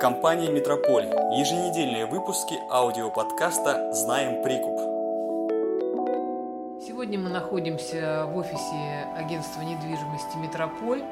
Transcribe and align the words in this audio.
Компания 0.00 0.48
«Метрополь». 0.48 1.06
Еженедельные 1.06 2.06
выпуски 2.06 2.54
аудиоподкаста 2.70 3.92
«Знаем 3.92 4.44
прикуп». 4.44 4.78
Сегодня 6.86 7.18
мы 7.18 7.30
находимся 7.30 8.26
в 8.26 8.36
офисе 8.36 9.08
агентства 9.16 9.62
недвижимости 9.62 10.36
«Метрополь». 10.36 11.02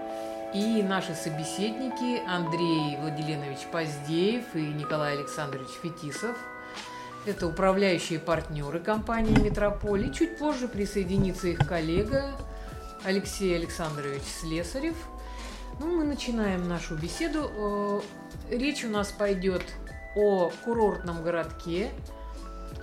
И 0.55 0.85
наши 0.85 1.17
собеседники 1.17 2.23
Андрей 2.29 2.97
Владиленович 3.01 3.67
Поздеев 3.73 4.55
и 4.55 4.61
Николай 4.61 5.15
Александрович 5.15 5.71
Фетисов. 5.83 6.37
Это 7.27 7.49
управляющие 7.49 8.21
партнеры 8.21 8.79
компании 8.79 9.37
«Метрополь». 9.37 10.07
И 10.07 10.13
чуть 10.13 10.39
позже 10.39 10.69
присоединится 10.69 11.49
их 11.49 11.67
коллега 11.67 12.37
Алексей 13.05 13.57
Александрович 13.57 14.23
Слесарев– 14.23 14.95
ну, 15.79 15.97
мы 15.97 16.05
начинаем 16.05 16.69
нашу 16.69 16.97
беседу. 16.97 17.51
Э, 17.55 18.01
речь 18.51 18.85
у 18.85 18.89
нас 18.89 19.13
пойдет 19.13 19.63
о 20.15 20.51
курортном 20.65 21.23
городке. 21.23 21.91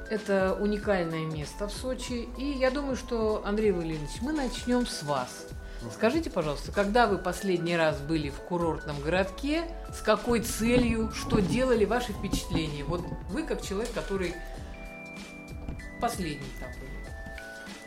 Это 0.09 0.55
уникальное 0.59 1.25
место 1.25 1.67
в 1.67 1.71
Сочи. 1.71 2.29
И 2.37 2.45
я 2.45 2.69
думаю, 2.69 2.95
что, 2.95 3.43
Андрей 3.45 3.71
Валерьевич, 3.71 4.21
мы 4.21 4.31
начнем 4.31 4.85
с 4.85 5.03
вас. 5.03 5.47
Скажите, 5.91 6.29
пожалуйста, 6.29 6.71
когда 6.71 7.07
вы 7.07 7.17
последний 7.17 7.75
раз 7.75 7.99
были 7.99 8.29
в 8.29 8.39
курортном 8.41 9.01
городке, 9.01 9.63
с 9.91 10.01
какой 10.01 10.41
целью, 10.41 11.11
что 11.11 11.39
делали, 11.39 11.85
ваши 11.85 12.13
впечатления? 12.13 12.83
Вот 12.83 13.01
вы 13.29 13.43
как 13.43 13.61
человек, 13.61 13.91
который 13.93 14.33
последний 15.99 16.47
там. 16.59 16.69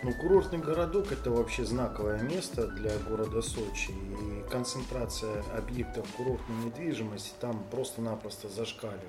Ну, 0.03 0.13
курортный 0.13 0.59
городок 0.59 1.11
это 1.11 1.31
вообще 1.31 1.65
знаковое 1.65 2.21
место 2.21 2.67
для 2.67 2.93
города 3.09 3.41
Сочи. 3.41 3.93
И 3.93 4.45
концентрация 4.51 5.43
объектов 5.57 6.07
курортной 6.17 6.67
недвижимости 6.67 7.33
там 7.41 7.65
просто-напросто 7.71 8.49
зашкаливает. 8.49 9.01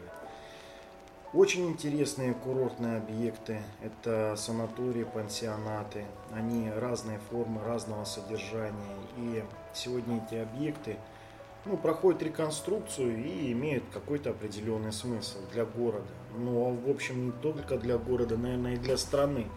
Очень 1.33 1.67
интересные 1.67 2.33
курортные 2.33 2.97
объекты. 2.97 3.61
Это 3.83 4.35
санатории, 4.37 5.03
пансионаты. 5.03 6.05
Они 6.31 6.71
разные 6.71 7.19
формы, 7.29 7.61
разного 7.65 8.05
содержания. 8.05 8.95
И 9.17 9.43
сегодня 9.73 10.23
эти 10.25 10.35
объекты 10.35 10.95
ну, 11.65 11.75
проходят 11.75 12.23
реконструкцию 12.23 13.25
и 13.25 13.51
имеют 13.51 13.83
какой-то 13.91 14.29
определенный 14.29 14.93
смысл 14.93 15.39
для 15.51 15.65
города. 15.65 16.07
Ну, 16.37 16.65
а 16.65 16.73
в 16.73 16.89
общем, 16.89 17.25
не 17.25 17.31
только 17.33 17.77
для 17.77 17.97
города, 17.97 18.37
наверное, 18.37 18.75
и 18.75 18.77
для 18.77 18.95
страны. 18.95 19.47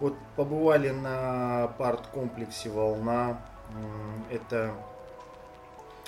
Вот 0.00 0.14
побывали 0.36 0.90
на 0.90 1.68
парт-комплексе 1.78 2.70
«Волна». 2.70 3.40
Это 4.30 4.72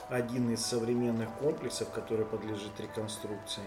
один 0.09 0.51
из 0.51 0.65
современных 0.65 1.29
комплексов, 1.35 1.91
который 1.91 2.25
подлежит 2.25 2.79
реконструкции. 2.81 3.63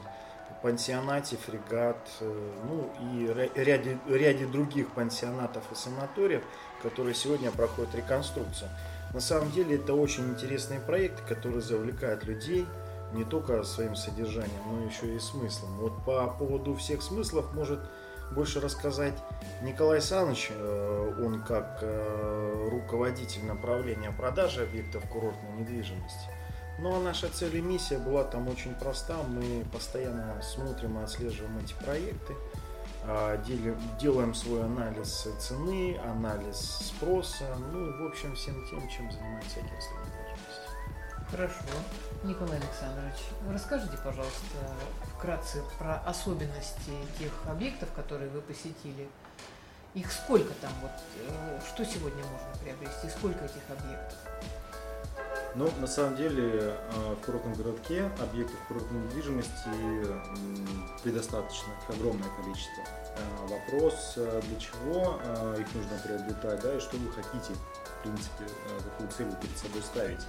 Пансионате, 0.61 1.35
фрегат, 1.35 1.97
э, 2.21 2.51
ну 2.69 2.89
и 3.11 3.27
ряде, 3.55 3.97
ряде 4.07 4.45
других 4.45 4.91
пансионатов 4.91 5.63
и 5.71 5.75
санаториев, 5.75 6.41
которые 6.81 7.15
сегодня 7.15 7.51
проходят 7.51 7.93
реконструкцию. 7.95 8.69
На 9.13 9.19
самом 9.19 9.51
деле 9.51 9.75
это 9.75 9.93
очень 9.93 10.29
интересные 10.29 10.79
проекты, 10.79 11.21
которые 11.23 11.61
завлекают 11.61 12.23
людей 12.23 12.65
не 13.13 13.25
только 13.25 13.63
своим 13.63 13.95
содержанием, 13.95 14.61
но 14.71 14.85
еще 14.85 15.13
и 15.13 15.19
смыслом. 15.19 15.69
Вот 15.79 15.93
по 16.05 16.27
поводу 16.27 16.75
всех 16.75 17.01
смыслов 17.01 17.53
может 17.53 17.79
больше 18.31 18.59
рассказать 18.59 19.13
Николай 19.61 20.01
Саныч, 20.01 20.49
э, 20.51 21.23
он 21.23 21.41
как 21.43 21.79
э, 21.81 22.67
руководитель 22.71 23.45
направления 23.45 24.11
продажи 24.11 24.63
объектов 24.63 25.07
курортной 25.09 25.51
недвижимости. 25.59 26.29
Ну 26.79 26.95
а 26.95 26.99
наша 26.99 27.29
цель 27.29 27.55
и 27.57 27.61
миссия 27.61 27.97
была 27.97 28.23
там 28.23 28.47
очень 28.47 28.73
проста. 28.73 29.17
Мы 29.27 29.63
постоянно 29.71 30.41
смотрим 30.41 30.99
и 30.99 31.03
отслеживаем 31.03 31.57
эти 31.59 31.73
проекты, 31.73 32.35
а, 33.05 33.37
делаем 33.99 34.33
свой 34.33 34.63
анализ 34.63 35.27
цены, 35.39 35.97
анализ 35.99 36.57
спроса, 36.57 37.45
ну, 37.71 38.03
в 38.03 38.07
общем, 38.07 38.33
всем 38.35 38.55
тем, 38.69 38.87
чем 38.89 39.11
занимается 39.11 39.59
агентство. 39.59 39.97
Хорошо. 41.33 41.63
Николай 42.25 42.59
Александрович, 42.59 43.15
расскажите, 43.51 43.97
пожалуйста, 44.03 44.55
вкратце 45.15 45.63
про 45.79 45.95
особенности 46.05 46.91
тех 47.17 47.31
объектов, 47.49 47.89
которые 47.95 48.29
вы 48.29 48.39
посетили. 48.41 49.09
Их 49.95 50.11
сколько 50.11 50.53
там, 50.61 50.71
вот, 50.83 50.91
э, 51.27 51.59
что 51.67 51.83
сегодня 51.85 52.23
можно 52.23 52.47
приобрести, 52.61 53.09
сколько 53.09 53.45
этих 53.45 53.63
объектов? 53.67 54.17
Ну, 55.55 55.71
на 55.81 55.87
самом 55.87 56.17
деле, 56.17 56.77
э, 56.77 57.15
в 57.15 57.25
курортном 57.25 57.55
городке 57.55 58.11
объектов 58.21 58.59
курортной 58.67 59.01
недвижимости 59.01 59.71
предостаточно, 61.01 61.71
их 61.71 61.95
огромное 61.95 62.29
количество. 62.41 62.83
Э, 62.83 63.47
вопрос, 63.47 64.13
для 64.17 64.59
чего 64.59 65.19
их 65.57 65.73
нужно 65.73 65.97
приобретать, 66.03 66.61
да, 66.61 66.75
и 66.75 66.79
что 66.79 66.95
вы 66.97 67.11
хотите, 67.11 67.53
в 67.55 68.03
принципе, 68.03 68.45
какую 68.83 69.09
цель 69.09 69.25
вы 69.25 69.35
перед 69.37 69.57
собой 69.57 69.81
ставите. 69.81 70.27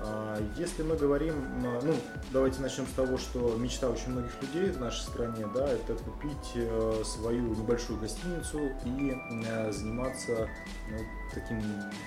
А, 0.00 0.40
если 0.56 0.82
мы 0.82 0.96
говорим, 0.96 1.34
ну, 1.60 1.94
давайте 2.32 2.60
начнем 2.60 2.86
с 2.86 2.92
того, 2.92 3.18
что 3.18 3.56
мечта 3.56 3.88
очень 3.88 4.10
многих 4.10 4.30
людей 4.40 4.70
в 4.70 4.80
нашей 4.80 5.00
стране, 5.00 5.46
да, 5.52 5.68
это 5.68 5.94
купить 5.94 6.52
э, 6.54 7.02
свою 7.04 7.54
небольшую 7.54 7.98
гостиницу 7.98 8.60
и 8.84 9.16
э, 9.44 9.72
заниматься 9.72 10.48
ну, 10.88 10.98
таким 11.34 11.60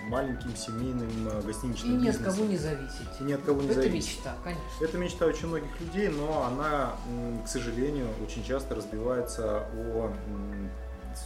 маленьким 0.07 0.56
семейным 0.56 1.28
э, 1.28 1.41
гостиничным 1.41 2.00
бизнесом. 2.00 2.00
И 2.00 2.03
ни 2.03 2.09
от 2.09 2.18
кого 2.18 2.46
не 2.46 2.57
зависеть. 2.57 3.19
И 3.19 3.24
ни 3.24 3.34
от 3.34 3.41
кого 3.41 3.62
не 3.62 3.68
это 3.68 3.81
зависеть. 3.81 4.18
мечта, 4.18 4.35
конечно. 4.44 4.85
Это 4.85 4.97
мечта 4.97 5.25
очень 5.25 5.47
многих 5.47 5.81
людей, 5.81 6.08
но 6.08 6.46
она, 6.46 6.96
к 7.44 7.47
сожалению, 7.47 8.08
очень 8.23 8.44
часто 8.46 8.75
разбивается 8.75 9.66
о 9.75 10.13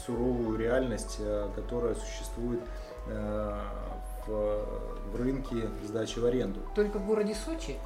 суровую 0.05 0.57
реальность, 0.57 1.19
которая 1.55 1.93
существует 1.93 2.59
в, 4.27 4.65
в 5.11 5.15
рынке 5.15 5.69
сдачи 5.83 6.19
в 6.19 6.25
аренду. 6.25 6.59
Только 6.75 6.99
в 6.99 7.05
городе 7.05 7.35
Сочи? 7.35 7.77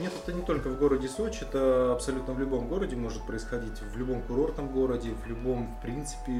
Нет, 0.00 0.12
это 0.22 0.32
не 0.32 0.42
только 0.42 0.68
в 0.68 0.78
городе 0.78 1.08
Сочи, 1.08 1.42
это 1.42 1.92
абсолютно 1.92 2.32
в 2.32 2.40
любом 2.40 2.68
городе 2.68 2.96
может 2.96 3.22
происходить, 3.26 3.82
в 3.82 3.98
любом 3.98 4.22
курортном 4.22 4.68
городе, 4.68 5.10
в 5.10 5.26
любом, 5.28 5.76
в 5.76 5.82
принципе, 5.82 6.32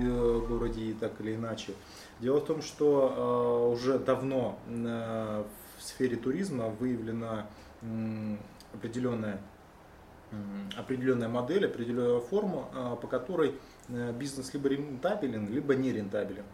городе 0.49 0.81
и 0.83 0.95
так 0.95 1.13
или 1.21 1.35
иначе. 1.35 1.75
Дело 2.21 2.41
в 2.41 2.47
том, 2.47 2.63
что 2.63 3.69
э, 3.69 3.73
уже 3.75 3.99
давно 3.99 4.59
э, 4.67 5.45
в 5.79 5.83
сфере 5.83 6.17
туризма 6.17 6.69
выявлена 6.69 7.49
э, 7.83 8.37
определенная, 8.73 9.41
э, 10.31 10.37
определенная 10.79 11.29
модель, 11.29 11.67
определенная 11.67 12.21
форма, 12.21 12.65
э, 12.75 12.97
по 13.01 13.09
которой 13.09 13.57
э, 13.89 14.13
бизнес 14.13 14.55
либо 14.55 14.71
рентабелен, 14.71 15.53
либо 15.53 15.75
не 15.75 15.93
рентабелен. 15.93 16.45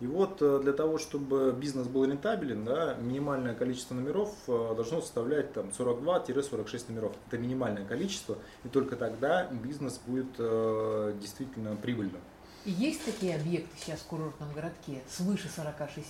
И 0.00 0.06
вот 0.06 0.40
э, 0.40 0.60
для 0.62 0.72
того, 0.72 0.96
чтобы 0.98 1.52
бизнес 1.52 1.86
был 1.86 2.04
рентабелен, 2.04 2.64
да, 2.64 2.94
минимальное 2.94 3.54
количество 3.54 3.94
номеров 3.94 4.34
э, 4.48 4.72
должно 4.74 5.02
составлять 5.02 5.52
там, 5.52 5.68
42-46 5.68 6.84
номеров. 6.88 7.12
Это 7.28 7.36
минимальное 7.36 7.84
количество, 7.84 8.38
и 8.64 8.68
только 8.68 8.96
тогда 8.96 9.46
бизнес 9.46 10.00
будет 10.06 10.30
э, 10.38 11.14
действительно 11.20 11.76
прибыльным. 11.76 12.20
И 12.64 12.70
есть 12.70 13.04
такие 13.04 13.36
объекты 13.36 13.70
сейчас 13.78 14.00
в 14.00 14.06
курортном 14.06 14.52
городке 14.54 15.02
свыше 15.08 15.48
46? 15.54 16.08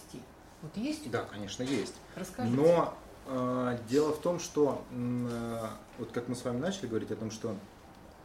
Вот 0.62 0.76
есть? 0.76 1.10
Да, 1.10 1.22
конечно, 1.24 1.62
есть. 1.64 1.94
Расскажите. 2.14 2.56
Но 2.56 2.94
э, 3.26 3.78
дело 3.88 4.12
в 4.12 4.20
том, 4.20 4.38
что 4.38 4.84
э, 4.92 5.66
вот 5.98 6.12
как 6.12 6.28
мы 6.28 6.36
с 6.36 6.44
вами 6.44 6.58
начали 6.58 6.86
говорить 6.86 7.10
о 7.10 7.16
том, 7.16 7.30
что 7.30 7.56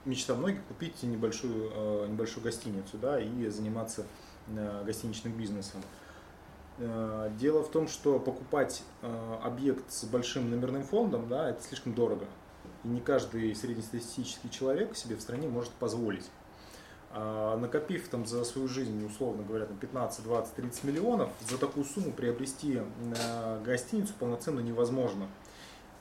мечта 0.06 0.36
многих 0.36 0.64
купить 0.66 1.02
небольшую, 1.04 1.72
э, 1.74 2.08
небольшую 2.08 2.44
гостиницу, 2.44 2.98
да, 2.98 3.20
и 3.20 3.48
заниматься 3.48 4.06
гостиничным 4.85 5.33
бизнесом. 5.33 5.81
Э, 6.78 7.29
дело 7.39 7.63
в 7.63 7.69
том, 7.69 7.88
что 7.88 8.19
покупать 8.19 8.83
э, 9.01 9.38
объект 9.44 9.91
с 9.91 10.03
большим 10.06 10.50
номерным 10.50 10.83
фондом, 10.83 11.28
да, 11.29 11.50
это 11.50 11.63
слишком 11.63 11.94
дорого. 11.94 12.25
И 12.83 12.88
не 12.88 13.00
каждый 13.00 13.56
среднестатистический 13.56 14.50
человек 14.50 14.95
себе 14.95 15.15
в 15.15 15.21
стране 15.21 15.47
может 15.47 15.71
позволить. 15.71 16.30
А 17.12 17.57
накопив 17.57 18.09
там 18.09 18.25
за 18.25 18.44
свою 18.44 18.68
жизнь, 18.68 19.06
условно 19.06 19.44
говоря, 19.44 19.65
там 19.65 19.77
15, 19.77 20.24
20, 20.25 20.53
30 20.53 20.83
миллионов, 20.83 21.30
за 21.50 21.57
такую 21.57 21.86
сумму 21.86 22.12
приобрести 22.12 22.81
гостиницу 23.63 24.13
полноценно 24.19 24.59
невозможно. 24.59 25.27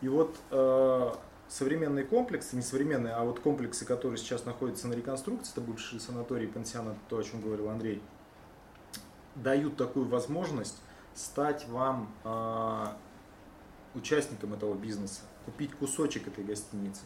И 0.01 0.09
вот 0.09 0.37
современные 1.49 2.05
комплексы, 2.05 2.57
не 2.57 2.63
современные, 2.63 3.15
а 3.15 3.23
вот 3.23 3.39
комплексы, 3.39 3.85
которые 3.85 4.19
сейчас 4.19 4.45
находятся 4.45 4.89
на 4.89 4.95
реконструкции, 4.95 5.53
это 5.53 5.61
бывшие 5.61 6.01
санатории, 6.01 6.47
пансионат, 6.47 6.97
то, 7.09 7.19
о 7.19 7.23
чем 7.23 7.41
говорил 7.41 7.69
Андрей, 7.69 8.03
дают 9.35 9.77
такую 9.77 10.07
возможность 10.07 10.77
стать 11.15 11.67
вам 11.69 12.13
э, 12.25 12.87
участником 13.95 14.55
этого 14.55 14.75
бизнеса, 14.75 15.23
купить 15.45 15.73
кусочек 15.75 16.29
этой 16.29 16.45
гостиницы 16.45 17.05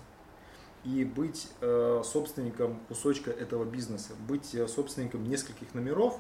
и 0.85 1.05
быть 1.05 1.49
э, 1.61 2.03
собственником 2.05 2.79
кусочка 2.89 3.31
этого 3.31 3.65
бизнеса, 3.65 4.13
быть 4.27 4.55
э, 4.55 4.67
собственником 4.69 5.29
нескольких 5.29 5.75
номеров, 5.75 6.19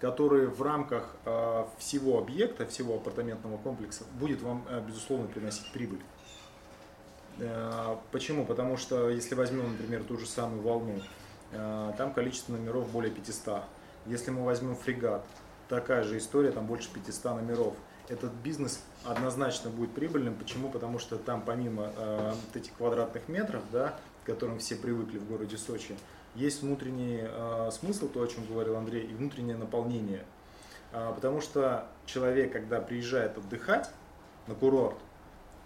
которые 0.00 0.48
в 0.48 0.62
рамках 0.62 1.16
э, 1.24 1.64
всего 1.78 2.18
объекта, 2.18 2.66
всего 2.66 2.94
апартаментного 2.94 3.58
комплекса 3.58 4.04
будет 4.18 4.42
вам, 4.42 4.64
э, 4.68 4.82
безусловно, 4.86 5.26
приносить 5.26 5.70
прибыль. 5.72 6.00
Почему? 8.12 8.46
Потому 8.46 8.78
что 8.78 9.10
если 9.10 9.34
возьмем, 9.34 9.72
например, 9.72 10.04
ту 10.04 10.16
же 10.16 10.24
самую 10.24 10.62
волну, 10.62 11.02
там 11.52 12.14
количество 12.14 12.54
номеров 12.54 12.90
более 12.90 13.12
500. 13.12 13.62
Если 14.06 14.30
мы 14.30 14.42
возьмем 14.42 14.74
фрегат, 14.74 15.22
такая 15.68 16.02
же 16.02 16.18
история, 16.18 16.50
там 16.50 16.66
больше 16.66 16.90
500 16.92 17.36
номеров. 17.36 17.74
Этот 18.08 18.32
бизнес 18.32 18.80
однозначно 19.04 19.70
будет 19.70 19.92
прибыльным. 19.92 20.34
Почему? 20.34 20.68
Потому 20.68 20.98
что 20.98 21.16
там 21.16 21.42
помимо 21.42 21.92
э, 21.96 22.32
вот 22.32 22.56
этих 22.56 22.72
квадратных 22.74 23.28
метров, 23.28 23.62
да, 23.72 23.98
к 24.22 24.26
которым 24.26 24.58
все 24.58 24.76
привыкли 24.76 25.18
в 25.18 25.28
городе 25.28 25.56
Сочи, 25.56 25.96
есть 26.36 26.62
внутренний 26.62 27.22
э, 27.22 27.70
смысл, 27.72 28.08
то, 28.08 28.22
о 28.22 28.26
чем 28.26 28.44
говорил 28.46 28.76
Андрей, 28.76 29.04
и 29.06 29.14
внутреннее 29.14 29.56
наполнение. 29.56 30.24
А, 30.92 31.12
потому 31.12 31.40
что 31.40 31.86
человек, 32.06 32.52
когда 32.52 32.80
приезжает 32.80 33.36
отдыхать 33.36 33.90
на 34.46 34.54
курорт, 34.54 34.96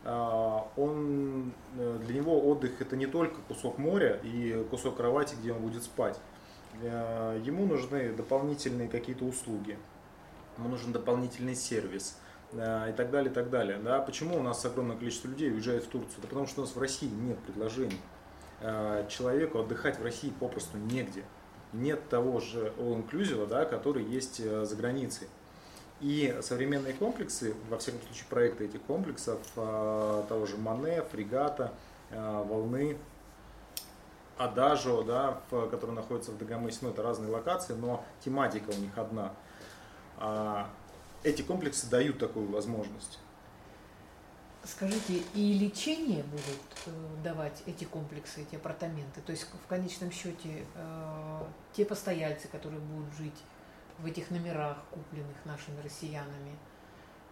а, 0.05 0.67
он, 0.77 1.53
э, 1.77 1.99
для 2.07 2.15
него 2.15 2.49
отдых 2.49 2.81
это 2.81 2.97
не 2.97 3.07
только 3.07 3.41
кусок 3.43 3.79
моря 3.79 4.19
и 4.23 4.65
кусок 4.71 4.97
кровати, 4.97 5.37
где 5.41 5.53
он 5.53 5.61
будет 5.61 5.83
спать. 5.83 6.19
Э, 6.83 7.41
ему 7.45 7.67
нужны 7.67 8.13
дополнительные 8.13 8.89
какие-то 8.89 9.25
услуги, 9.25 9.79
ему 10.57 10.69
нужен 10.69 10.93
дополнительный 10.93 11.55
сервис 11.55 12.17
э, 12.53 12.91
и 12.91 12.93
так 12.93 13.11
далее, 13.11 13.31
и 13.31 13.35
так 13.35 13.51
далее. 13.51 13.79
Да? 13.79 14.01
Почему 14.01 14.39
у 14.39 14.43
нас 14.43 14.65
огромное 14.65 14.97
количество 14.97 15.29
людей 15.29 15.51
уезжает 15.51 15.85
в 15.85 15.89
Турцию? 15.89 16.23
Да 16.23 16.29
потому 16.29 16.47
что 16.47 16.63
у 16.63 16.65
нас 16.65 16.75
в 16.75 16.79
России 16.79 17.09
нет 17.09 17.39
предложений. 17.41 18.01
Э, 18.61 19.07
человеку 19.09 19.59
отдыхать 19.59 19.99
в 19.99 20.03
России 20.03 20.33
попросту 20.39 20.79
негде. 20.79 21.25
Нет 21.73 22.09
того 22.09 22.41
же 22.41 22.73
all-inclusive, 22.79 23.47
да, 23.47 23.65
который 23.65 24.03
есть 24.03 24.45
за 24.45 24.77
границей. 24.77 25.29
И 26.01 26.37
современные 26.41 26.95
комплексы, 26.95 27.55
во 27.69 27.79
всяком 27.79 28.01
случае 28.03 28.25
проекты 28.29 28.65
этих 28.65 28.83
комплексов, 28.83 29.39
того 29.55 30.47
же 30.47 30.57
Мане, 30.57 31.03
Фрегата, 31.13 31.73
Волны, 32.11 32.97
Адажо, 34.41 35.03
да, 35.03 35.43
в, 35.51 35.69
который 35.69 35.95
находится 35.95 36.31
в 36.31 36.39
Дагомысе, 36.39 36.79
ну 36.81 36.89
это 36.89 37.03
разные 37.03 37.31
локации, 37.31 37.75
но 37.75 38.03
тематика 38.25 38.71
у 38.71 38.81
них 38.81 38.97
одна. 38.97 39.35
А, 40.17 40.71
эти 41.23 41.43
комплексы 41.43 41.87
дают 41.91 42.19
такую 42.19 42.51
возможность. 42.51 43.19
Скажите, 44.65 45.23
и 45.35 45.59
лечение 45.59 46.23
будут 46.23 46.87
э, 46.87 46.91
давать 47.23 47.63
эти 47.67 47.85
комплексы, 47.85 48.41
эти 48.41 48.57
апартаменты? 48.57 49.21
То 49.21 49.33
есть 49.33 49.47
в 49.47 49.67
конечном 49.67 50.11
счете 50.11 50.65
э, 50.75 51.43
те 51.75 51.85
постояльцы, 51.85 52.49
которые 52.49 52.81
будут 52.81 53.13
жить 53.15 53.43
в 53.99 54.07
этих 54.07 54.31
номерах, 54.31 54.79
купленных 54.91 55.37
нашими 55.45 55.83
россиянами, 55.83 56.57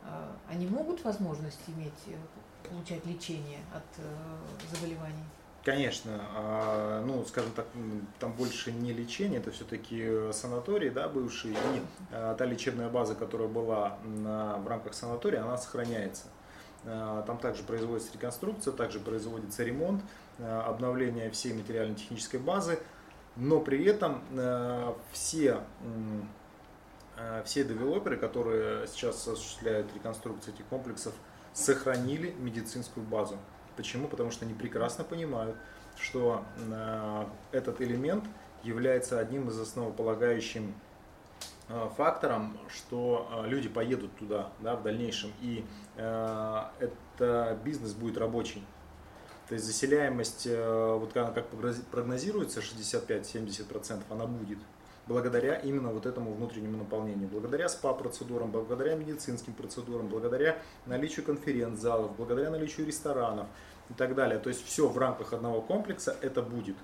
э, 0.03 0.31
они 0.51 0.67
могут 0.67 1.03
возможность 1.05 1.61
иметь, 1.69 2.19
получать 2.69 3.07
лечение 3.07 3.61
от 3.75 3.85
заболеваний? 4.75 5.25
Конечно, 5.65 6.13
а, 6.35 7.05
ну, 7.05 7.25
скажем 7.25 7.51
так, 7.53 7.67
там 8.21 8.33
больше 8.33 8.73
не 8.73 8.93
лечение, 8.93 9.41
это 9.41 9.51
все-таки 9.51 10.33
санаторий, 10.33 10.89
да, 10.89 11.09
бывший, 11.09 11.51
и 11.51 11.83
а, 12.13 12.35
та 12.37 12.47
лечебная 12.47 12.89
база, 12.89 13.15
которая 13.15 13.49
была 13.49 13.99
на, 14.05 14.57
в 14.59 14.69
рамках 14.69 14.95
санатория, 14.95 15.43
она 15.43 15.59
сохраняется. 15.59 16.25
А, 16.87 17.23
там 17.23 17.39
также 17.39 17.65
производится 17.65 18.13
реконструкция, 18.15 18.73
также 18.73 19.01
производится 19.01 19.65
ремонт, 19.65 20.03
обновление 20.39 21.31
всей 21.31 21.53
материально-технической 21.53 22.39
базы, 22.39 22.79
но 23.35 23.61
при 23.61 23.85
этом 23.85 24.23
все, 25.11 25.61
все 27.45 27.65
девелоперы, 27.65 28.17
которые 28.17 28.87
сейчас 28.87 29.27
осуществляют 29.27 29.93
реконструкцию 29.93 30.55
этих 30.55 30.65
комплексов, 30.67 31.13
сохранили 31.53 32.33
медицинскую 32.39 33.05
базу. 33.05 33.37
Почему? 33.79 34.09
Потому 34.09 34.33
что 34.33 34.45
они 34.45 34.55
прекрасно 34.55 35.05
понимают, 35.05 35.55
что 36.01 36.45
э, 36.57 37.25
этот 37.53 37.81
элемент 37.81 38.25
является 38.65 39.21
одним 39.21 39.49
из 39.51 39.61
основополагающим 39.61 40.75
э, 41.69 41.89
фактором, 41.97 42.59
что 42.69 43.31
э, 43.31 43.49
люди 43.49 43.69
поедут 43.69 44.17
туда 44.17 44.51
да, 44.59 44.75
в 44.75 44.83
дальнейшем, 44.83 45.33
и 45.41 45.65
это 45.97 47.59
бизнес 47.65 47.93
будет 47.93 48.19
рабочий. 48.19 48.65
То 49.49 49.55
есть 49.55 49.65
заселяемость, 49.67 50.47
вот 50.47 51.13
как 51.13 51.47
прогнозируется, 51.91 52.61
65-70%, 52.61 54.03
она 54.11 54.27
будет 54.27 54.59
благодаря 55.09 55.55
именно 55.55 55.89
вот 55.89 56.07
этому 56.07 56.33
внутреннему 56.35 56.77
наполнению, 56.79 57.29
благодаря 57.29 57.69
СПА-процедурам, 57.69 58.51
благодаря 58.51 58.95
медицинским 58.95 59.55
процедурам, 59.55 60.09
благодаря 60.09 60.59
наличию 60.87 61.25
конференц-залов, 61.25 62.15
благодаря 62.17 62.51
наличию 62.51 62.87
ресторанов 62.87 63.47
и 63.89 63.95
так 63.95 64.15
далее. 64.15 64.39
То 64.39 64.51
есть 64.51 64.65
все 64.65 64.87
в 64.87 64.99
рамках 64.99 65.33
одного 65.33 65.63
комплекса 65.63 66.15
это 66.21 66.43
будет. 66.43 66.77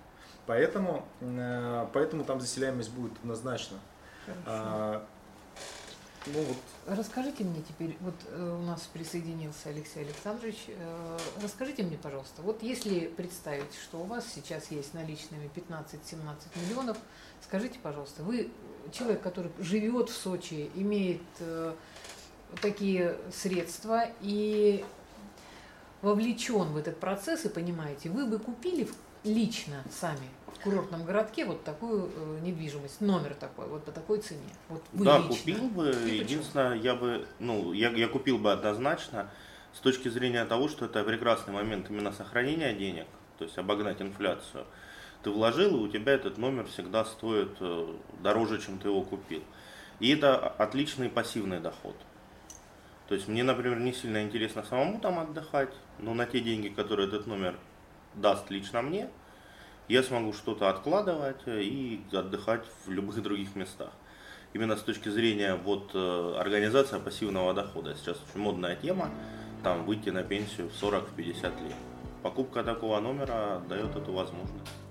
Поэтому, 0.46 1.06
э, 1.20 1.86
поэтому 1.92 2.24
там 2.24 2.40
заселяемость 2.40 2.92
будет 2.92 3.12
однозначно. 3.18 3.78
А, 4.46 5.04
ну, 6.26 6.40
вот. 6.40 6.56
Расскажите 6.86 7.44
мне 7.44 7.62
теперь, 7.62 7.96
вот 8.00 8.14
э, 8.28 8.58
у 8.60 8.62
нас 8.62 8.82
присоединился 8.92 9.70
Алексей 9.70 10.04
Александрович, 10.04 10.56
э, 10.68 11.18
расскажите 11.42 11.82
мне, 11.82 11.96
пожалуйста, 11.96 12.42
вот 12.42 12.62
если 12.62 13.06
представить, 13.06 13.72
что 13.82 14.00
у 14.00 14.04
вас 14.04 14.26
сейчас 14.34 14.70
есть 14.70 14.92
наличными 14.92 15.50
15-17 15.54 16.18
миллионов, 16.56 16.98
скажите, 17.42 17.78
пожалуйста, 17.82 18.22
вы 18.22 18.50
человек, 18.92 19.22
который 19.22 19.50
живет 19.58 20.10
в 20.10 20.14
Сочи, 20.14 20.70
имеет 20.74 21.22
э, 21.38 21.74
такие 22.60 23.16
средства 23.32 24.04
и 24.20 24.84
вовлечен 26.02 26.66
в 26.66 26.76
этот 26.76 27.00
процесс 27.00 27.46
и 27.46 27.48
понимаете, 27.48 28.10
вы 28.10 28.26
бы 28.26 28.38
купили 28.38 28.86
лично 29.24 29.82
сами 29.90 30.28
курортном 30.64 31.04
городке 31.04 31.44
вот 31.44 31.62
такую 31.62 32.10
э, 32.14 32.38
недвижимость, 32.42 33.00
номер 33.00 33.34
такой, 33.34 33.68
вот 33.68 33.84
по 33.84 33.92
такой 33.92 34.20
цене? 34.20 34.40
Вот 34.68 34.82
вы 34.92 35.04
да, 35.04 35.18
лично. 35.18 35.36
купил 35.36 35.68
бы. 35.68 35.90
И 35.90 36.16
Единственное, 36.16 36.70
почему? 36.70 36.84
я 36.84 36.94
бы, 36.94 37.26
ну, 37.38 37.72
я, 37.72 37.90
я 37.90 38.08
купил 38.08 38.38
бы 38.38 38.50
однозначно 38.50 39.30
с 39.74 39.78
точки 39.78 40.08
зрения 40.08 40.44
того, 40.46 40.68
что 40.68 40.86
это 40.86 41.04
прекрасный 41.04 41.52
момент 41.52 41.90
именно 41.90 42.12
сохранения 42.12 42.72
денег, 42.72 43.06
то 43.38 43.44
есть 43.44 43.58
обогнать 43.58 44.00
инфляцию. 44.00 44.64
Ты 45.22 45.30
вложил, 45.30 45.76
и 45.76 45.88
у 45.88 45.88
тебя 45.88 46.12
этот 46.12 46.38
номер 46.38 46.66
всегда 46.66 47.04
стоит 47.04 47.56
э, 47.60 47.94
дороже, 48.20 48.60
чем 48.60 48.78
ты 48.78 48.88
его 48.88 49.02
купил. 49.02 49.42
И 50.00 50.10
это 50.10 50.36
отличный 50.36 51.08
пассивный 51.08 51.60
доход. 51.60 51.96
То 53.08 53.14
есть 53.14 53.28
мне, 53.28 53.44
например, 53.44 53.78
не 53.80 53.92
сильно 53.92 54.22
интересно 54.22 54.64
самому 54.64 54.98
там 54.98 55.18
отдыхать, 55.18 55.72
но 55.98 56.14
на 56.14 56.24
те 56.26 56.40
деньги, 56.40 56.68
которые 56.68 57.08
этот 57.08 57.26
номер 57.26 57.54
даст 58.14 58.50
лично 58.50 58.80
мне, 58.80 59.10
я 59.88 60.02
смогу 60.02 60.32
что-то 60.32 60.70
откладывать 60.70 61.42
и 61.46 62.00
отдыхать 62.12 62.64
в 62.86 62.90
любых 62.90 63.22
других 63.22 63.54
местах. 63.54 63.90
Именно 64.52 64.76
с 64.76 64.82
точки 64.82 65.08
зрения 65.08 65.56
вот 65.56 65.90
э, 65.94 66.36
организации 66.38 66.98
пассивного 66.98 67.54
дохода. 67.54 67.94
Сейчас 67.96 68.16
очень 68.28 68.40
модная 68.40 68.76
тема, 68.76 69.10
там 69.62 69.84
выйти 69.84 70.10
на 70.10 70.22
пенсию 70.22 70.68
в 70.68 70.82
40-50 70.82 71.64
лет. 71.64 71.76
Покупка 72.22 72.62
такого 72.62 73.00
номера 73.00 73.60
дает 73.68 73.96
эту 73.96 74.12
возможность. 74.12 74.83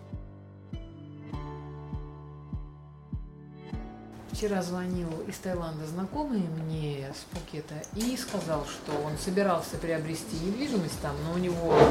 Вчера 4.44 4.62
звонил 4.62 5.08
из 5.26 5.38
Таиланда 5.38 5.88
знакомый 5.88 6.42
мне 6.42 7.08
с 7.18 7.34
Пукета 7.34 7.76
и 7.96 8.18
сказал, 8.18 8.66
что 8.66 8.92
он 9.02 9.18
собирался 9.18 9.78
приобрести 9.78 10.36
недвижимость 10.46 11.00
там, 11.02 11.16
но 11.26 11.36
у 11.36 11.38
него 11.38 11.74
э, 11.74 11.86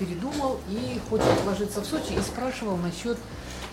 передумал 0.00 0.58
и 0.68 1.00
хочет 1.08 1.28
вложиться 1.44 1.80
в 1.80 1.84
Сочи 1.84 2.14
и 2.18 2.20
спрашивал 2.20 2.76
насчет 2.76 3.16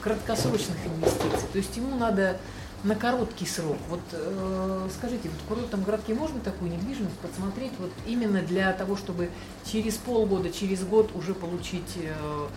краткосрочных 0.02 0.78
инвестиций. 0.86 1.48
То 1.52 1.58
есть 1.58 1.76
ему 1.76 1.96
надо 1.96 2.38
на 2.84 2.94
короткий 2.94 3.48
срок. 3.48 3.78
Вот 3.90 4.02
э, 4.12 4.90
скажите, 4.96 5.30
вот 5.30 5.40
в 5.40 5.48
курортном 5.48 5.84
городке 5.84 6.14
можно 6.14 6.40
такую 6.40 6.70
недвижимость 6.70 7.18
подсмотреть 7.18 7.74
вот 7.80 7.90
именно 8.06 8.44
для 8.44 8.72
того, 8.74 8.96
чтобы 8.96 9.32
через 9.66 9.96
полгода, 9.96 10.52
через 10.52 10.84
год 10.84 11.16
уже 11.16 11.34
получить 11.34 11.98
э, 11.98 12.48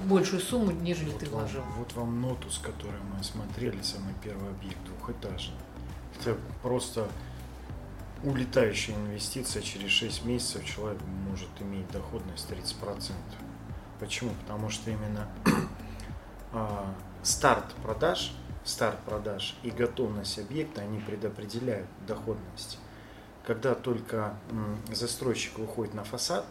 большую 0.00 0.40
сумму, 0.40 0.70
нежели 0.70 1.10
вот 1.10 1.18
ты 1.18 1.30
вам, 1.30 1.40
вложил. 1.40 1.62
Вот 1.76 1.92
вам 1.94 2.20
нотус, 2.20 2.58
который 2.58 3.00
мы 3.16 3.22
смотрели, 3.22 3.80
самый 3.82 4.14
первый 4.22 4.50
объект, 4.50 4.78
двухэтажный. 4.84 5.56
Это 6.18 6.36
просто 6.62 7.08
улетающая 8.22 8.94
инвестиция 8.94 9.62
через 9.62 9.90
6 9.90 10.24
месяцев 10.24 10.64
человек 10.64 11.00
может 11.28 11.48
иметь 11.60 11.90
доходность 11.90 12.48
30%. 12.50 13.12
Почему? 13.98 14.30
Потому 14.42 14.70
что 14.70 14.90
именно 14.90 15.28
а, 16.52 16.94
старт 17.22 17.66
продаж, 17.82 18.32
старт 18.64 18.98
продаж 19.00 19.56
и 19.62 19.70
готовность 19.70 20.38
объекта, 20.38 20.82
они 20.82 21.00
предопределяют 21.00 21.88
доходность. 22.06 22.78
Когда 23.46 23.74
только 23.74 24.34
м, 24.50 24.78
застройщик 24.92 25.58
выходит 25.58 25.94
на 25.94 26.04
фасад, 26.04 26.44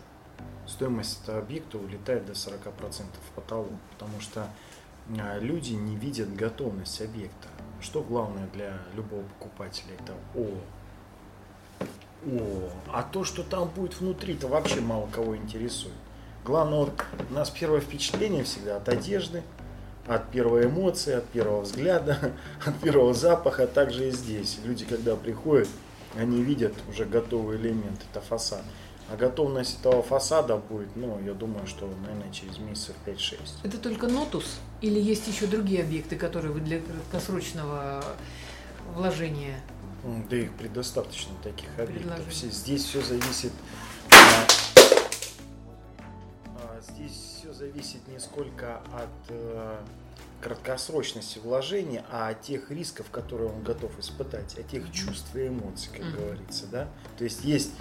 стоимость 0.70 1.28
объекта 1.28 1.78
улетает 1.78 2.26
до 2.26 2.34
40% 2.34 2.54
в 2.74 3.36
потолок, 3.36 3.72
потому 3.92 4.20
что 4.22 4.48
а, 5.18 5.40
люди 5.40 5.74
не 5.74 5.96
видят 5.96 6.36
готовность 6.36 7.02
объекта. 7.02 7.48
Что 7.82 8.02
главное 8.02 8.48
для 8.54 8.78
любого 8.96 9.24
покупателя? 9.24 9.96
Это 10.00 10.14
о, 10.36 10.48
о, 12.26 12.70
а 12.94 13.04
то, 13.04 13.24
что 13.24 13.44
там 13.44 13.70
будет 13.70 14.00
внутри, 14.00 14.36
то 14.36 14.48
вообще 14.48 14.82
мало 14.82 15.08
кого 15.08 15.36
интересует. 15.36 15.94
Главное, 16.46 16.80
вот 16.80 17.06
у 17.30 17.34
нас 17.34 17.50
первое 17.50 17.82
впечатление 17.82 18.44
всегда 18.44 18.78
от 18.78 18.90
одежды, 18.90 19.44
от 20.08 20.30
первой 20.32 20.66
эмоции, 20.66 21.14
от 21.14 21.26
первого 21.26 21.62
взгляда, 21.62 22.34
от 22.66 22.80
первого 22.80 23.14
запаха, 23.14 23.68
также 23.68 24.10
и 24.10 24.12
здесь. 24.12 24.60
Люди, 24.64 24.86
когда 24.86 25.16
приходят, 25.16 25.68
они 26.16 26.42
видят 26.42 26.74
уже 26.90 27.06
готовый 27.06 27.58
элемент, 27.58 28.02
это 28.12 28.22
фасад. 28.22 28.64
А 29.12 29.16
готовность 29.16 29.80
этого 29.80 30.04
фасада 30.04 30.58
будет, 30.58 30.96
ну, 30.96 31.20
я 31.26 31.34
думаю, 31.34 31.66
что, 31.66 31.88
наверное, 32.02 32.32
через 32.32 32.60
месяцев 32.60 32.96
5-6. 33.08 33.40
Это 33.64 33.78
только 33.80 34.08
нотус 34.08 34.60
или 34.82 35.00
есть 35.00 35.28
еще 35.28 35.48
другие 35.48 35.82
объекты, 35.82 36.16
которые 36.16 36.52
вы 36.52 36.60
для 36.60 36.80
краткосрочного 36.80 38.04
вложения? 38.94 39.60
Да 40.30 40.38
их 40.38 40.54
предостаточно 40.54 41.34
таких 41.44 41.70
объектов. 41.78 42.22
Здесь 42.32 42.84
все 42.84 43.02
зависит 43.02 43.52
а, 46.56 46.80
здесь 46.82 47.40
все 47.40 47.52
зависит 47.52 48.08
не 48.08 48.20
сколько 48.20 48.78
от 48.94 49.10
э, 49.30 49.78
краткосрочности 50.42 51.40
вложения, 51.40 52.06
а 52.10 52.30
от 52.30 52.42
тех 52.42 52.72
рисков, 52.72 53.10
которые 53.12 53.50
он 53.50 53.64
готов 53.64 53.98
испытать, 54.00 54.58
от 54.58 54.68
тех 54.68 54.90
чувств 54.92 55.36
и 55.36 55.48
эмоций, 55.48 55.90
как 55.92 56.10
говорится, 56.12 56.66
да. 56.68 56.88
То 57.18 57.26
есть 57.26 57.44
есть 57.44 57.72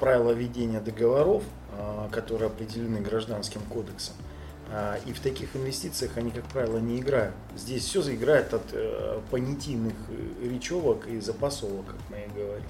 правила 0.00 0.32
ведения 0.32 0.80
договоров, 0.80 1.44
а, 1.72 2.08
которые 2.10 2.48
определены 2.48 3.00
гражданским 3.00 3.60
кодексом. 3.62 4.14
А, 4.70 4.98
И 5.06 5.12
в 5.12 5.20
таких 5.20 5.54
инвестициях 5.54 6.16
они, 6.16 6.30
как 6.30 6.44
правило, 6.44 6.78
не 6.78 6.98
играют. 7.00 7.34
Здесь 7.56 7.84
все 7.84 8.02
заиграет 8.02 8.52
от 8.52 8.62
э, 8.72 9.20
понятийных 9.30 9.94
э, 10.08 10.48
речевок 10.48 11.06
и 11.06 11.20
запасовок, 11.20 11.86
как 11.86 11.96
мы 12.10 12.24
и 12.24 12.38
говорим. 12.38 12.68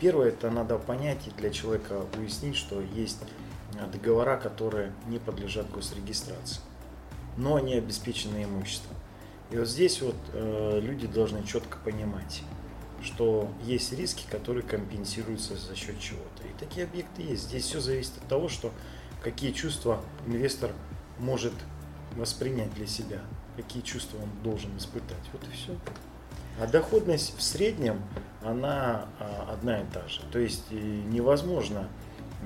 Первое, 0.00 0.28
это 0.28 0.50
надо 0.50 0.76
понять 0.78 1.20
и 1.28 1.30
для 1.40 1.50
человека 1.50 2.02
уяснить, 2.18 2.56
что 2.56 2.80
есть 2.80 3.20
э, 3.74 3.86
договора, 3.92 4.36
которые 4.36 4.92
не 5.06 5.18
подлежат 5.18 5.70
госрегистрации, 5.70 6.60
но 7.36 7.54
они 7.56 7.74
обеспечены 7.74 8.44
имуществом. 8.44 8.96
И 9.50 9.56
вот 9.56 9.68
здесь 9.68 10.00
вот 10.00 10.16
люди 10.32 11.06
должны 11.06 11.44
четко 11.44 11.76
понимать, 11.84 12.42
что 13.02 13.50
есть 13.64 13.92
риски, 13.92 14.24
которые 14.30 14.62
компенсируются 14.62 15.56
за 15.56 15.74
счет 15.74 15.98
чего-то. 16.00 16.42
И 16.44 16.52
такие 16.58 16.84
объекты 16.84 17.22
есть. 17.22 17.44
Здесь 17.44 17.64
все 17.64 17.80
зависит 17.80 18.16
от 18.18 18.28
того, 18.28 18.48
что 18.48 18.72
какие 19.22 19.52
чувства 19.52 20.00
инвестор 20.26 20.72
может 21.18 21.52
воспринять 22.16 22.72
для 22.74 22.86
себя, 22.86 23.20
какие 23.56 23.82
чувства 23.82 24.18
он 24.18 24.28
должен 24.42 24.76
испытать. 24.76 25.22
Вот 25.32 25.42
и 25.44 25.52
все. 25.54 25.76
А 26.60 26.66
доходность 26.66 27.36
в 27.36 27.42
среднем, 27.42 28.02
она 28.42 29.06
а, 29.18 29.48
одна 29.52 29.80
и 29.80 29.84
та 29.92 30.06
же. 30.08 30.20
То 30.30 30.38
есть 30.38 30.64
э, 30.70 30.74
невозможно 30.74 31.88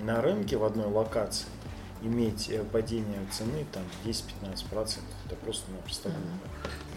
на 0.02 0.20
рынке 0.20 0.56
в 0.56 0.64
одной 0.64 0.86
локации 0.86 1.48
иметь 2.02 2.48
э, 2.50 2.62
падение 2.62 3.18
цены 3.32 3.66
там 3.72 3.82
10-15%. 4.04 5.00
Это 5.26 5.36
просто-напросто 5.36 6.10
глупо 6.10 6.48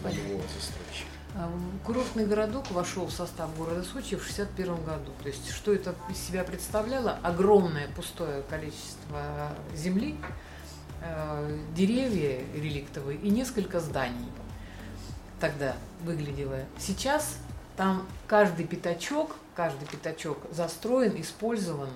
для 0.02 0.22
любого 0.22 0.42
застройщика. 0.54 1.19
А, 1.36 1.50
Курортный 1.84 2.26
городок 2.26 2.70
вошел 2.70 3.06
в 3.06 3.12
состав 3.12 3.56
города 3.56 3.82
Сочи 3.82 4.16
в 4.16 4.22
1961 4.22 4.84
году. 4.84 5.12
То 5.22 5.28
есть 5.28 5.50
что 5.50 5.72
это 5.72 5.94
из 6.10 6.18
себя 6.18 6.44
представляло? 6.44 7.18
Огромное 7.22 7.88
пустое 7.88 8.42
количество 8.42 9.52
земли, 9.74 10.16
э, 11.02 11.58
деревья 11.74 12.40
реликтовые 12.54 13.18
и 13.18 13.30
несколько 13.30 13.80
зданий. 13.80 14.30
Тогда 15.38 15.76
выглядело. 16.02 16.58
Сейчас 16.78 17.36
там 17.76 18.06
каждый 18.26 18.66
пятачок, 18.66 19.36
каждый 19.54 19.86
пятачок 19.86 20.38
застроен, 20.50 21.18
использован. 21.20 21.90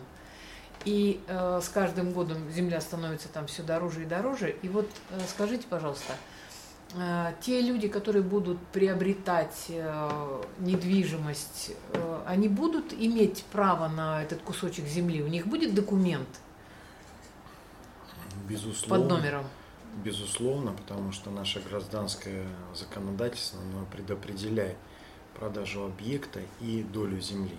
И 0.84 1.22
э, 1.26 1.60
с 1.62 1.68
каждым 1.68 2.12
годом 2.12 2.50
земля 2.50 2.80
становится 2.80 3.28
там 3.28 3.46
все 3.46 3.62
дороже 3.62 4.02
и 4.02 4.06
дороже. 4.06 4.50
И 4.62 4.68
вот 4.68 4.88
э, 5.10 5.20
скажите, 5.28 5.66
пожалуйста, 5.68 6.14
те 7.40 7.60
люди, 7.60 7.88
которые 7.88 8.22
будут 8.22 8.58
приобретать 8.68 9.66
э, 9.68 10.42
недвижимость, 10.60 11.72
э, 11.92 12.22
они 12.26 12.48
будут 12.48 12.92
иметь 12.92 13.44
право 13.50 13.88
на 13.88 14.22
этот 14.22 14.42
кусочек 14.42 14.86
земли? 14.86 15.22
У 15.22 15.26
них 15.26 15.46
будет 15.46 15.74
документ 15.74 16.28
Безусловно. 18.48 18.96
под 19.08 19.08
номером? 19.18 19.44
Безусловно, 20.04 20.72
потому 20.72 21.12
что 21.12 21.30
наше 21.30 21.60
гражданское 21.60 22.46
законодательство 22.74 23.60
оно 23.60 23.86
предопределяет 23.86 24.76
продажу 25.38 25.84
объекта 25.84 26.40
и 26.60 26.82
долю 26.82 27.20
земли. 27.20 27.56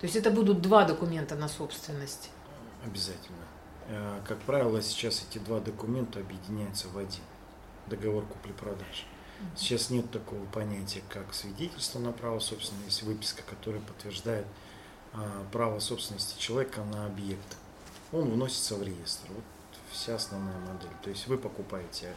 То 0.00 0.06
есть 0.06 0.14
это 0.14 0.30
будут 0.30 0.62
два 0.62 0.84
документа 0.84 1.34
на 1.34 1.48
собственность. 1.48 2.30
Обязательно. 2.84 3.38
Э, 3.88 4.20
Как 4.26 4.38
правило, 4.38 4.80
сейчас 4.82 5.24
эти 5.28 5.38
два 5.38 5.58
документа 5.60 6.20
объединяются 6.20 6.88
в 6.88 6.96
один. 6.98 7.22
Договор 7.88 8.24
купли-продажи. 8.26 9.04
Сейчас 9.56 9.90
нет 9.90 10.10
такого 10.10 10.44
понятия, 10.46 11.02
как 11.08 11.32
свидетельство 11.32 12.00
на 12.00 12.12
право 12.12 12.40
собственности, 12.40 13.04
выписка, 13.04 13.42
которая 13.48 13.80
подтверждает 13.80 14.46
а, 15.12 15.46
право 15.52 15.78
собственности 15.78 16.38
человека 16.40 16.82
на 16.82 17.06
объект. 17.06 17.56
Он 18.10 18.30
вносится 18.30 18.74
в 18.74 18.82
реестр. 18.82 19.28
Вот 19.28 19.44
вся 19.92 20.16
основная 20.16 20.58
модель. 20.58 20.90
То 21.02 21.10
есть 21.10 21.26
вы 21.28 21.38
покупаете 21.38 22.14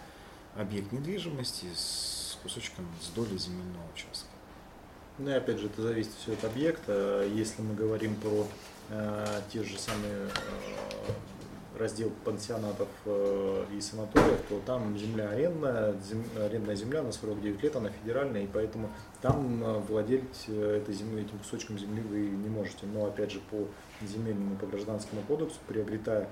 объект 0.56 0.92
недвижимости 0.92 1.68
с 1.76 2.38
кусочком, 2.42 2.88
с 3.02 3.08
долей 3.10 3.38
земельного 3.38 3.84
участка. 3.94 4.30
Ну 5.18 5.30
и 5.30 5.34
опять 5.34 5.60
же, 5.60 5.68
это 5.68 5.82
зависит 5.84 6.12
все 6.22 6.34
от 6.34 6.44
объекта. 6.44 7.28
Если 7.34 7.62
мы 7.62 7.76
говорим 7.76 8.16
про 8.16 8.48
э, 8.90 9.42
те 9.52 9.64
же 9.64 9.78
самые 9.78 10.28
э, 10.28 11.12
раздел 11.82 12.12
пансионатов 12.24 12.88
э, 13.06 13.66
и 13.76 13.82
санаториев, 13.82 14.40
то 14.48 14.60
там 14.66 14.98
земля 14.98 15.30
арендная, 15.30 15.94
зем- 15.94 16.26
арендная 16.40 16.76
земля 16.76 17.02
на 17.02 17.12
срок 17.12 17.42
9 17.42 17.62
лет, 17.64 17.76
она 17.76 17.90
федеральная, 17.90 18.44
и 18.44 18.48
поэтому 18.48 18.90
там 19.22 19.64
э, 19.64 19.80
владеть 19.80 20.46
э, 20.48 20.78
этой 20.78 20.94
землей, 20.94 21.24
этим 21.24 21.40
кусочком 21.40 21.78
земли 21.78 22.02
вы 22.02 22.20
не 22.20 22.50
можете. 22.50 22.86
Но 22.86 23.06
опять 23.06 23.32
же, 23.32 23.42
по 23.50 23.68
земельному, 24.06 24.56
по 24.56 24.68
гражданскому 24.68 25.22
кодексу, 25.24 25.58
приобретая 25.68 26.28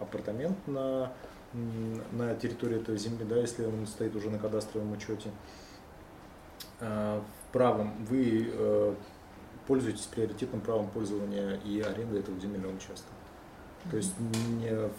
апартамент 0.00 0.58
на, 0.66 1.12
на 2.10 2.34
территории 2.34 2.80
этой 2.80 2.98
земли, 2.98 3.24
да, 3.24 3.36
если 3.36 3.64
он 3.64 3.86
стоит 3.86 4.16
уже 4.16 4.30
на 4.30 4.38
кадастровом 4.38 4.92
учете, 4.92 5.30
правом 7.52 8.04
вы 8.06 8.96
пользуетесь 9.68 10.06
приоритетным 10.06 10.60
правом 10.60 10.88
пользования 10.90 11.54
и 11.64 11.80
аренды 11.80 12.18
этого 12.18 12.38
земельного 12.40 12.74
участка. 12.74 13.12
То 13.90 13.96
есть 13.96 14.12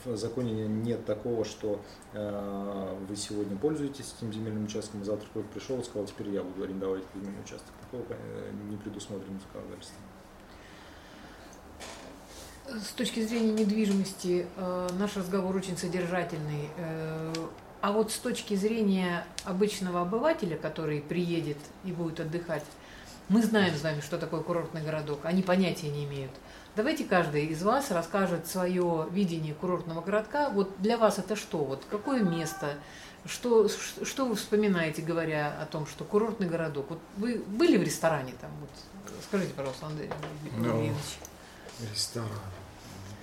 в 0.05 0.15
законе 0.17 0.51
не- 0.51 0.67
нет 0.67 1.05
такого, 1.05 1.45
что 1.45 1.79
э, 2.13 2.97
вы 3.07 3.15
сегодня 3.15 3.55
пользуетесь 3.57 4.15
этим 4.17 4.33
земельным 4.33 4.65
участком, 4.65 5.01
а 5.01 5.05
завтра 5.05 5.27
кто-то 5.29 5.47
пришел 5.49 5.79
и 5.79 5.83
сказал, 5.83 6.05
теперь 6.07 6.29
я 6.29 6.41
буду 6.41 6.63
арендовать 6.63 7.03
этот 7.03 7.21
земельный 7.21 7.41
участок. 7.41 7.71
Такого 7.81 8.05
э, 8.09 8.51
не 8.69 8.77
предусмотрено 8.77 9.39
законодательством. 9.39 10.01
С 12.67 12.91
точки 12.93 13.25
зрения 13.25 13.51
недвижимости 13.51 14.47
э, 14.55 14.89
наш 14.97 15.17
разговор 15.17 15.55
очень 15.55 15.77
содержательный. 15.77 16.69
А 17.81 17.91
вот 17.93 18.11
с 18.11 18.17
точки 18.17 18.55
зрения 18.55 19.25
обычного 19.45 20.01
обывателя, 20.01 20.57
который 20.57 20.99
приедет 21.01 21.57
и 21.85 21.91
будет 21.91 22.19
отдыхать, 22.19 22.65
мы 23.29 23.41
знаем 23.41 23.73
с 23.73 23.83
вами, 23.83 24.01
что 24.01 24.17
такое 24.17 24.41
курортный 24.41 24.81
городок, 24.81 25.19
они 25.23 25.41
понятия 25.43 25.89
не 25.89 26.03
имеют. 26.03 26.31
Давайте 26.75 27.03
каждый 27.03 27.45
из 27.47 27.63
вас 27.63 27.91
расскажет 27.91 28.47
свое 28.47 29.07
видение 29.11 29.53
курортного 29.53 30.01
городка. 30.01 30.49
Вот 30.49 30.69
для 30.79 30.97
вас 30.97 31.17
это 31.19 31.35
что? 31.35 31.57
Вот 31.63 31.83
какое 31.89 32.21
место? 32.23 32.75
Что, 33.25 33.67
что 33.67 34.25
вы 34.25 34.35
вспоминаете, 34.35 35.01
говоря 35.01 35.53
о 35.61 35.65
том, 35.65 35.85
что 35.85 36.05
курортный 36.05 36.47
городок? 36.47 36.85
Вот 36.89 36.99
вы 37.17 37.39
были 37.39 37.75
в 37.77 37.83
ресторане 37.83 38.33
там? 38.39 38.49
Вот, 38.61 38.69
скажите, 39.27 39.53
пожалуйста, 39.53 39.87
Андрей 39.87 40.09
Ну, 40.55 40.67
Евгеньевич. 40.67 41.19
Рестораны. 41.91 42.31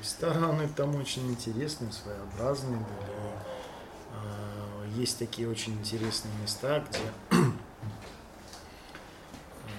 Рестораны 0.01 0.69
там 0.69 0.95
очень 0.97 1.31
интересные, 1.31 1.91
своеобразные 1.93 2.77
были. 2.79 3.11
А, 4.13 4.87
Есть 4.97 5.19
такие 5.19 5.49
очень 5.49 5.73
интересные 5.75 6.33
места, 6.43 6.85
где 6.91 7.39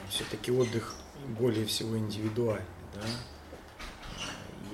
все-таки 0.09 0.51
отдых 0.51 0.95
более 1.39 1.65
всего 1.65 1.97
индивидуальный. 1.97 2.65
Да? 2.95 3.01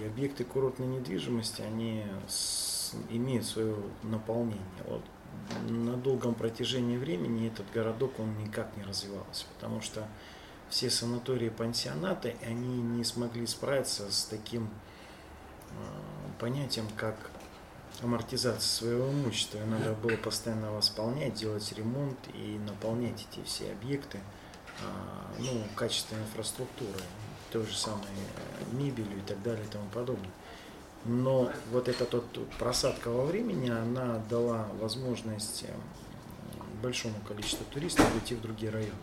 Объекты 0.07 0.43
курортной 0.43 0.87
недвижимости, 0.87 1.61
они 1.61 2.03
с- 2.27 2.93
имеют 3.09 3.45
свое 3.45 3.75
наполнение. 4.03 4.61
Вот 4.87 5.01
на 5.69 5.97
долгом 5.97 6.35
протяжении 6.35 6.97
времени 6.97 7.47
этот 7.47 7.65
городок, 7.71 8.19
он 8.19 8.37
никак 8.37 8.75
не 8.77 8.83
развивался, 8.83 9.45
потому 9.55 9.81
что 9.81 10.07
все 10.69 10.89
санатории 10.89 11.47
и 11.47 11.49
пансионаты, 11.51 12.35
они 12.45 12.81
не 12.81 13.03
смогли 13.03 13.45
справиться 13.47 14.11
с 14.11 14.25
таким 14.25 14.69
э, 15.71 15.73
понятием, 16.39 16.87
как 16.97 17.15
амортизация 18.01 18.59
своего 18.61 19.09
имущества. 19.11 19.59
И 19.59 19.65
Надо 19.65 19.93
было 19.93 20.17
постоянно 20.17 20.71
восполнять, 20.71 21.33
делать 21.35 21.71
ремонт 21.73 22.17
и 22.33 22.59
наполнять 22.65 23.25
эти 23.31 23.43
все 23.45 23.71
объекты 23.71 24.19
а, 24.81 25.31
ну, 25.37 25.63
качественной 25.75 26.23
инфраструктурой, 26.23 27.03
той 27.53 27.65
же 27.65 27.77
самой 27.77 28.01
э, 28.01 28.75
мебелью 28.75 29.17
и 29.17 29.21
так 29.21 29.41
далее 29.43 29.63
и 29.63 29.69
тому 29.69 29.87
подобное. 29.93 30.31
Но 31.05 31.51
вот 31.71 31.87
эта 31.87 32.05
вот 32.11 32.47
просадка 32.57 33.09
во 33.09 33.25
времени, 33.25 33.69
она 33.69 34.21
дала 34.29 34.67
возможность 34.79 35.65
большому 36.81 37.15
количеству 37.27 37.65
туристов 37.71 38.05
уйти 38.15 38.35
в 38.35 38.41
другие 38.41 38.71
районы. 38.71 38.93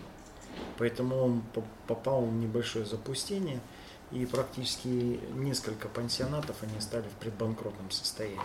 Поэтому 0.78 1.16
он 1.16 1.42
попал 1.86 2.24
в 2.24 2.32
небольшое 2.32 2.84
запустение, 2.84 3.60
и 4.10 4.26
практически 4.26 5.20
несколько 5.34 5.88
пансионатов 5.88 6.56
они 6.62 6.80
стали 6.80 7.08
в 7.08 7.20
предбанкротном 7.20 7.90
состоянии. 7.90 8.40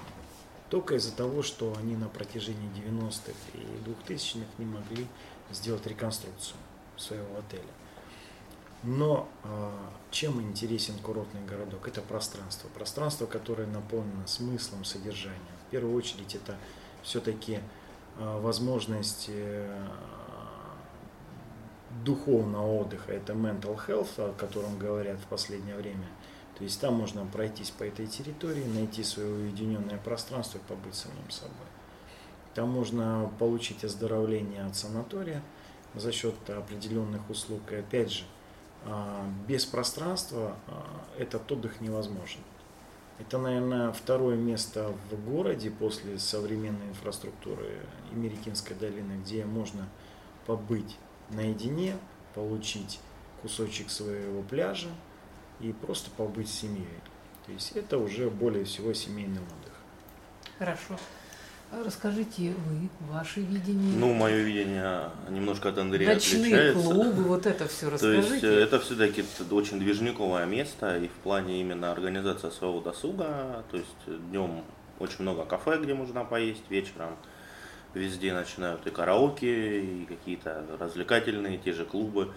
Только 0.69 0.95
из-за 0.95 1.11
того, 1.13 1.41
что 1.41 1.75
они 1.77 1.95
на 1.95 2.07
протяжении 2.07 2.69
90-х 2.75 3.33
и 3.53 4.13
2000-х 4.13 4.45
не 4.57 4.65
могли 4.65 5.07
сделать 5.51 5.87
реконструкцию 5.87 6.57
своего 6.97 7.39
отеля. 7.39 7.63
Но 8.85 9.27
э, 9.43 9.71
чем 10.11 10.39
интересен 10.41 10.93
курортный 10.99 11.43
городок? 11.43 11.87
Это 11.87 12.01
пространство. 12.01 12.69
Пространство, 12.69 13.25
которое 13.25 13.67
наполнено 13.67 14.27
смыслом, 14.27 14.85
содержанием. 14.85 15.41
В 15.67 15.71
первую 15.71 15.95
очередь 15.95 16.35
это 16.35 16.55
все-таки 17.01 17.59
э, 18.17 18.39
возможность 18.41 19.25
э, 19.29 19.87
духовного 22.03 22.81
отдыха. 22.81 23.11
Это 23.11 23.33
mental 23.33 23.75
health, 23.87 24.11
о 24.17 24.33
котором 24.33 24.77
говорят 24.77 25.19
в 25.19 25.25
последнее 25.25 25.75
время. 25.75 26.07
То 26.55 26.63
есть 26.63 26.79
там 26.79 26.93
можно 26.93 27.25
пройтись 27.25 27.71
по 27.71 27.83
этой 27.83 28.05
территории, 28.05 28.63
найти 28.65 29.03
свое 29.03 29.29
уединенное 29.29 29.97
пространство 29.97 30.59
и 30.59 30.61
побыть 30.61 30.95
самим 30.95 31.29
собой. 31.29 31.67
Там 32.53 32.69
можно 32.69 33.31
получить 33.39 33.83
оздоровление 33.83 34.63
от 34.63 34.75
санатория 34.75 35.41
за 35.95 36.11
счет 36.11 36.35
определенных 36.49 37.29
услуг. 37.29 37.61
И 37.71 37.75
опять 37.75 38.11
же, 38.11 38.23
а, 38.23 38.34
без 39.47 39.65
пространства 39.65 40.55
а, 40.67 40.85
этот 41.17 41.51
отдых 41.51 41.81
невозможен. 41.81 42.39
Это, 43.19 43.37
наверное, 43.37 43.91
второе 43.93 44.35
место 44.35 44.93
в 45.09 45.29
городе 45.29 45.71
после 45.71 46.19
современной 46.19 46.89
инфраструктуры 46.89 47.79
Америкинской 48.11 48.75
долины, 48.75 49.21
где 49.23 49.45
можно 49.45 49.87
побыть 50.45 50.97
наедине, 51.29 51.97
получить 52.33 52.99
кусочек 53.41 53.89
своего 53.89 54.41
пляжа 54.43 54.89
и 55.61 55.71
просто 55.71 56.11
побыть 56.11 56.49
с 56.49 56.59
семьей. 56.59 56.87
То 57.45 57.51
есть 57.53 57.71
это 57.71 57.97
уже 57.97 58.29
более 58.29 58.65
всего 58.65 58.93
семейный 58.93 59.41
отдых. 59.41 59.73
Хорошо. 60.59 60.97
Расскажите 61.71 62.53
вы, 62.67 62.89
ваше 63.11 63.41
видение. 63.41 63.97
Ну, 63.97 64.13
мое 64.13 64.37
видение 64.37 65.09
немножко 65.29 65.69
от 65.69 65.77
Андрея 65.77 66.13
Ночные 66.13 66.41
отличается. 66.41 66.83
клубы, 66.83 67.23
вот 67.23 67.45
это 67.45 67.67
все 67.67 67.89
расскажите. 67.89 68.27
То 68.27 68.33
есть 68.33 68.43
э, 68.43 68.63
это 68.63 68.79
все-таки 68.79 69.25
очень 69.51 69.79
движниковое 69.79 70.45
место 70.45 70.97
и 70.97 71.07
в 71.07 71.13
плане 71.23 71.59
именно 71.61 71.91
организации 71.91 72.49
своего 72.49 72.79
досуга. 72.81 73.63
То 73.71 73.77
есть 73.77 74.29
днем 74.29 74.63
очень 74.99 75.21
много 75.21 75.43
кафе, 75.45 75.79
где 75.81 75.93
можно 75.93 76.23
поесть, 76.23 76.63
вечером 76.69 77.17
везде 77.93 78.33
начинают 78.33 78.85
и 78.87 78.91
караоке, 78.91 79.81
и 79.81 80.05
какие-то 80.05 80.65
развлекательные, 80.79 81.57
те 81.57 81.73
же 81.73 81.85
клубы. 81.85 82.33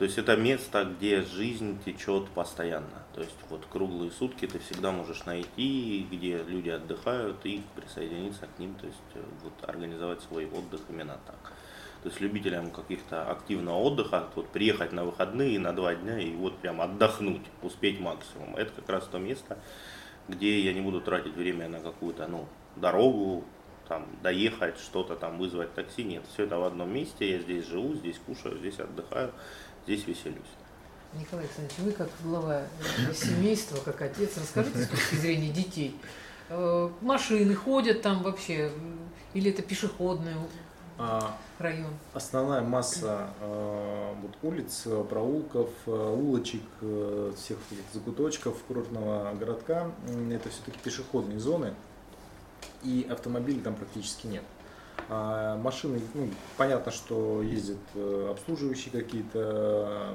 То 0.00 0.04
есть 0.04 0.16
это 0.16 0.34
место, 0.34 0.84
где 0.86 1.20
жизнь 1.20 1.78
течет 1.84 2.30
постоянно. 2.30 3.04
То 3.14 3.20
есть 3.20 3.36
вот 3.50 3.66
круглые 3.68 4.10
сутки 4.10 4.46
ты 4.46 4.58
всегда 4.58 4.92
можешь 4.92 5.26
найти, 5.26 6.06
где 6.10 6.38
люди 6.38 6.70
отдыхают 6.70 7.36
и 7.44 7.60
присоединиться 7.76 8.46
к 8.46 8.58
ним, 8.58 8.74
то 8.76 8.86
есть 8.86 8.96
э, 9.12 9.20
вот 9.44 9.52
организовать 9.68 10.22
свой 10.22 10.46
отдых 10.46 10.80
именно 10.88 11.20
так. 11.26 11.52
То 12.02 12.08
есть 12.08 12.18
любителям 12.18 12.70
каких-то 12.70 13.30
активного 13.30 13.76
отдыха, 13.76 14.30
вот 14.36 14.48
приехать 14.48 14.92
на 14.92 15.04
выходные 15.04 15.58
на 15.58 15.74
два 15.74 15.94
дня 15.94 16.18
и 16.18 16.34
вот 16.34 16.56
прям 16.60 16.80
отдохнуть, 16.80 17.44
успеть 17.60 18.00
максимум. 18.00 18.56
Это 18.56 18.72
как 18.72 18.88
раз 18.88 19.04
то 19.04 19.18
место, 19.18 19.58
где 20.28 20.60
я 20.60 20.72
не 20.72 20.80
буду 20.80 21.02
тратить 21.02 21.34
время 21.34 21.68
на 21.68 21.80
какую-то 21.80 22.26
ну, 22.26 22.48
дорогу, 22.74 23.44
там, 23.86 24.06
доехать, 24.22 24.78
что-то 24.78 25.16
там, 25.16 25.36
вызвать 25.36 25.74
такси. 25.74 26.04
Нет, 26.04 26.22
все 26.32 26.44
это 26.44 26.58
в 26.58 26.64
одном 26.64 26.90
месте, 26.90 27.32
я 27.32 27.38
здесь 27.38 27.66
живу, 27.66 27.92
здесь 27.92 28.18
кушаю, 28.24 28.56
здесь 28.56 28.78
отдыхаю 28.78 29.34
здесь 29.84 30.06
веселюсь. 30.06 30.38
Николай 31.14 31.44
Александрович, 31.44 31.78
вы 31.78 31.92
как 31.92 32.08
глава 32.22 32.62
семейства, 33.12 33.78
как 33.84 34.00
отец, 34.02 34.36
расскажите 34.36 34.84
с 34.84 34.88
точки 34.88 35.16
зрения 35.16 35.50
детей. 35.50 35.96
Э, 36.50 36.88
машины 37.00 37.54
ходят 37.54 38.02
там 38.02 38.22
вообще, 38.22 38.72
или 39.34 39.50
это 39.50 39.62
пешеходный 39.62 40.34
а, 40.98 41.36
район? 41.58 41.92
Основная 42.12 42.60
масса 42.60 43.30
э, 43.40 44.14
вот, 44.20 44.32
улиц, 44.42 44.86
проулков, 45.08 45.70
э, 45.86 45.90
улочек, 45.90 46.62
всех 47.36 47.58
этих 47.70 47.84
закуточков 47.92 48.56
курортного 48.68 49.32
городка, 49.34 49.90
это 50.30 50.48
все-таки 50.50 50.78
пешеходные 50.82 51.38
зоны, 51.38 51.74
и 52.82 53.06
автомобилей 53.10 53.60
там 53.60 53.74
практически 53.74 54.26
нет. 54.26 54.44
А 55.08 55.56
машины, 55.56 56.00
ну, 56.14 56.28
понятно, 56.56 56.92
что 56.92 57.42
ездят 57.42 57.78
э, 57.94 58.28
обслуживающие 58.30 58.92
какие-то 58.92 60.14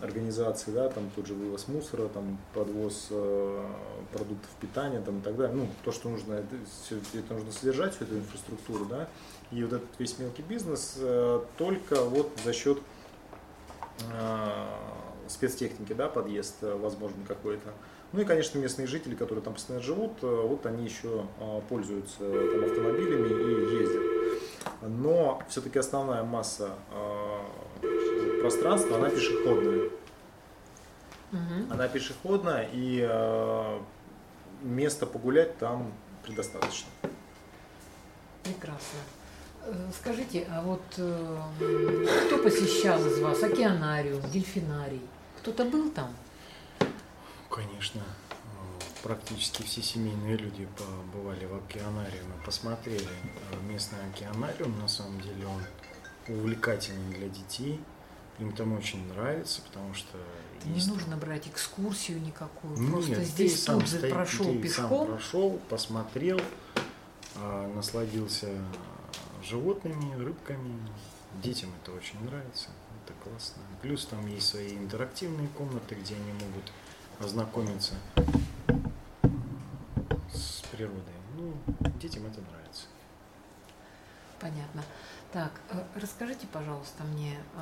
организации, 0.00 0.70
да, 0.70 0.88
там 0.88 1.10
тот 1.14 1.26
же 1.26 1.34
вывоз 1.34 1.68
мусора, 1.68 2.08
там 2.08 2.38
подвоз 2.54 3.08
э, 3.10 3.66
продуктов 4.12 4.50
питания, 4.60 5.00
там 5.00 5.18
и 5.18 5.22
так 5.22 5.36
далее. 5.36 5.56
Ну, 5.56 5.68
то, 5.84 5.92
что 5.92 6.08
нужно, 6.08 6.34
это, 6.34 6.56
это 7.14 7.34
нужно 7.34 7.52
содержать, 7.52 7.94
всю 7.94 8.04
эту 8.04 8.18
инфраструктуру, 8.18 8.86
да. 8.86 9.08
И 9.50 9.62
вот 9.62 9.72
этот 9.72 9.88
весь 9.98 10.18
мелкий 10.18 10.42
бизнес 10.42 10.94
э, 10.98 11.40
только 11.56 12.02
вот 12.04 12.30
за 12.44 12.52
счет 12.52 12.78
спецтехники, 15.26 15.92
да, 15.92 16.08
подъезд, 16.08 16.54
возможно, 16.60 17.16
какой-то. 17.26 17.72
Ну 18.12 18.22
и, 18.22 18.24
конечно, 18.24 18.58
местные 18.58 18.86
жители, 18.86 19.14
которые 19.14 19.44
там 19.44 19.54
постоянно 19.54 19.84
живут, 19.84 20.12
э, 20.22 20.26
вот 20.26 20.64
они 20.64 20.84
еще 20.84 21.26
э, 21.40 21.60
пользуются 21.68 22.18
там, 22.20 22.64
автомобилями 22.64 23.28
и 23.28 23.82
ездят. 23.82 24.02
Но 24.80 25.42
все-таки 25.48 25.78
основная 25.78 26.22
масса 26.22 26.70
э, 26.90 28.40
пространства, 28.40 28.96
она 28.96 29.10
пешеходная. 29.10 29.90
Угу. 31.32 31.70
Она 31.70 31.88
пешеходная, 31.88 32.70
и 32.72 33.06
места 34.62 35.04
погулять 35.04 35.58
там 35.58 35.92
предостаточно. 36.24 36.88
Прекрасно. 38.42 38.98
Скажите, 39.94 40.46
а 40.50 40.62
вот 40.62 40.80
кто 40.92 42.38
посещал 42.42 43.06
из 43.06 43.20
вас 43.20 43.42
океанариум, 43.42 44.22
дельфинарий? 44.30 45.02
Кто-то 45.40 45.66
был 45.66 45.90
там? 45.90 46.08
Конечно, 47.50 48.02
практически 49.02 49.62
все 49.62 49.82
семейные 49.82 50.36
люди 50.36 50.68
побывали 50.76 51.46
в 51.46 51.56
океанариуме, 51.56 52.34
посмотрели 52.44 53.08
э, 53.08 53.60
местный 53.68 53.98
океанариум. 54.10 54.78
На 54.78 54.88
самом 54.88 55.20
деле 55.20 55.46
он 55.46 55.62
увлекательный 56.34 57.14
для 57.14 57.28
детей. 57.28 57.80
Им 58.38 58.52
там 58.52 58.72
очень 58.72 59.06
нравится, 59.08 59.62
потому 59.62 59.94
что... 59.94 60.16
Не 60.64 60.74
есть... 60.74 60.88
нужно 60.88 61.16
брать 61.16 61.48
экскурсию 61.48 62.20
никакую, 62.20 62.78
Нет, 62.78 62.92
просто 62.92 63.24
здесь 63.24 63.62
сам 63.62 63.80
тут 63.80 64.10
прошел 64.10 64.60
пешком. 64.60 64.88
Сам 64.88 65.06
прошел, 65.06 65.60
посмотрел, 65.68 66.40
а, 67.34 67.72
насладился 67.74 68.48
животными, 69.42 70.14
рыбками. 70.14 70.78
Детям 71.42 71.70
это 71.82 71.92
очень 71.92 72.22
нравится, 72.24 72.68
это 73.04 73.14
классно. 73.24 73.62
Плюс 73.82 74.04
там 74.06 74.26
есть 74.28 74.48
свои 74.48 74.76
интерактивные 74.76 75.48
комнаты, 75.48 75.96
где 75.96 76.14
они 76.14 76.32
могут 76.32 76.72
ознакомиться 77.20 77.94
с 80.32 80.62
природой. 80.70 81.02
Ну, 81.36 81.52
детям 82.00 82.26
это 82.26 82.40
нравится. 82.40 82.84
Понятно. 84.40 84.82
Так, 85.32 85.52
э, 85.70 85.82
расскажите, 85.94 86.46
пожалуйста, 86.52 87.04
мне, 87.04 87.36
э, 87.54 87.60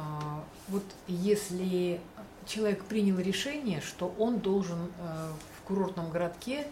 вот 0.69 0.85
если 1.09 2.01
человек 2.47 2.85
принял 2.85 3.19
решение, 3.19 3.81
что 3.81 4.15
он 4.19 4.39
должен 4.39 4.91
э, 4.99 5.33
в 5.59 5.67
курортном 5.67 6.11
городке 6.11 6.67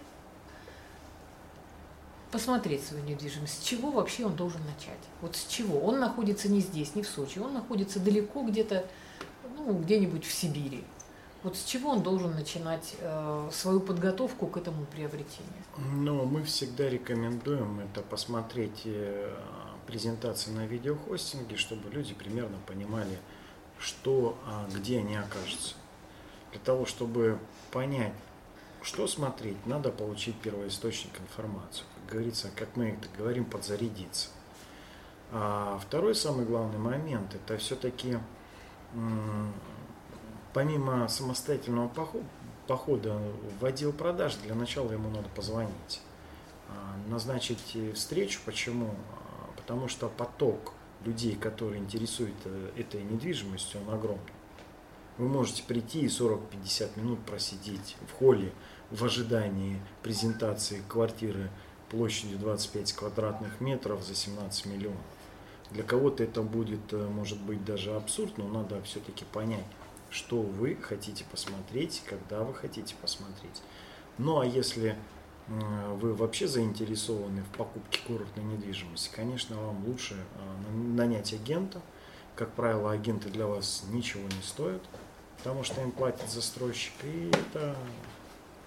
посмотреть 2.31 2.85
свою 2.85 3.05
недвижимость, 3.05 3.63
с 3.63 3.65
чего 3.65 3.91
вообще 3.91 4.27
он 4.27 4.37
должен 4.37 4.61
начать? 4.67 4.99
Вот 5.21 5.35
с 5.37 5.47
чего? 5.47 5.81
Он 5.81 5.99
находится 5.99 6.49
не 6.49 6.61
здесь, 6.61 6.95
не 6.95 7.03
в 7.03 7.09
Сочи, 7.09 7.39
он 7.39 7.55
находится 7.55 7.99
далеко 7.99 8.43
где-то, 8.43 8.87
ну, 9.57 9.73
где-нибудь 9.79 10.25
в 10.25 10.33
Сибири. 10.33 10.85
Вот 11.45 11.59
с 11.59 11.65
чего 11.65 11.91
он 11.91 12.03
должен 12.03 12.35
начинать 12.35 12.97
э, 13.01 13.49
свою 13.53 13.79
подготовку 13.79 14.47
к 14.47 14.57
этому 14.57 14.87
приобретению? 14.87 15.53
Ну, 15.77 16.25
мы 16.25 16.43
всегда 16.43 16.89
рекомендуем 16.89 17.81
это 17.81 18.01
посмотреть 18.01 18.81
э, 18.87 19.31
презентации 19.87 20.53
на 20.53 20.67
видеохостинге, 20.67 21.57
чтобы 21.59 21.91
люди 21.91 22.15
примерно 22.15 22.57
понимали, 22.67 23.19
что, 23.79 24.39
а, 24.47 24.67
где 24.75 25.01
они 25.01 25.17
окажутся. 25.17 25.75
Для 26.53 26.61
того, 26.61 26.87
чтобы 26.87 27.39
понять, 27.71 28.15
что 28.81 29.07
смотреть, 29.07 29.67
надо 29.67 29.91
получить 29.91 30.37
первоисточник 30.37 31.21
информации. 31.21 31.85
Как 31.95 32.15
говорится, 32.15 32.51
как 32.57 32.75
мы 32.75 32.91
это 32.91 33.09
говорим, 33.19 33.45
подзарядиться. 33.45 34.31
А 35.31 35.79
второй 35.79 36.15
самый 36.15 36.47
главный 36.47 36.79
момент, 36.79 37.35
это 37.35 37.59
все-таки 37.59 38.19
помимо 40.55 41.09
самостоятельного 41.09 41.91
похода 42.67 43.19
в 43.61 43.65
отдел 43.65 43.93
продаж, 43.93 44.37
для 44.37 44.55
начала 44.55 44.91
ему 44.93 45.11
надо 45.11 45.29
позвонить, 45.35 46.01
а, 46.69 46.97
назначить 47.11 47.77
встречу. 47.95 48.41
Почему? 48.47 48.87
А, 48.87 49.51
потому 49.57 49.89
что 49.89 50.09
поток 50.09 50.73
людей, 51.05 51.35
которые 51.35 51.81
интересуют 51.81 52.37
э, 52.45 52.71
этой 52.79 53.03
недвижимостью, 53.03 53.81
он 53.83 53.93
огромный. 53.93 54.33
Вы 55.19 55.29
можете 55.29 55.63
прийти 55.65 56.01
и 56.01 56.07
40-50 56.07 56.99
минут 56.99 57.21
просидеть 57.27 57.97
в 58.09 58.13
холле 58.13 58.53
в 58.91 59.05
ожидании 59.05 59.83
презентации 60.03 60.83
квартиры 60.89 61.51
площадью 61.91 62.39
25 62.39 62.93
квадратных 62.95 63.61
метров 63.61 64.03
за 64.03 64.15
17 64.15 64.67
миллионов. 64.67 65.01
Для 65.71 65.83
кого-то 65.83 66.23
это 66.23 66.43
будет, 66.43 66.93
э, 66.93 67.07
может 67.09 67.41
быть, 67.41 67.65
даже 67.65 67.95
абсурд, 67.95 68.39
но 68.39 68.49
надо 68.49 68.81
все-таки 68.83 69.25
понять, 69.25 69.67
что 70.15 70.41
вы 70.41 70.77
хотите 70.77 71.25
посмотреть, 71.25 72.03
когда 72.07 72.45
вы 72.45 72.55
хотите 72.55 72.95
посмотреть. 73.03 73.63
Ну 74.17 74.39
а 74.39 74.47
если 74.47 74.97
вы 75.49 76.15
вообще 76.15 76.47
заинтересованы 76.47 77.43
в 77.43 77.49
покупке 77.57 78.01
курортной 78.07 78.45
недвижимости, 78.45 79.11
конечно, 79.15 79.61
вам 79.61 79.85
лучше 79.85 80.15
э, 80.15 80.73
нанять 80.73 81.35
агента. 81.35 81.83
Как 82.37 82.53
правило, 82.53 82.93
агенты 82.93 83.29
для 83.29 83.47
вас 83.47 83.85
ничего 83.91 84.23
не 84.23 84.43
стоят, 84.43 84.83
потому 85.39 85.65
что 85.65 85.83
им 85.83 85.91
платит 85.93 86.31
застройщик. 86.31 86.93
И 87.03 87.31
это 87.31 87.77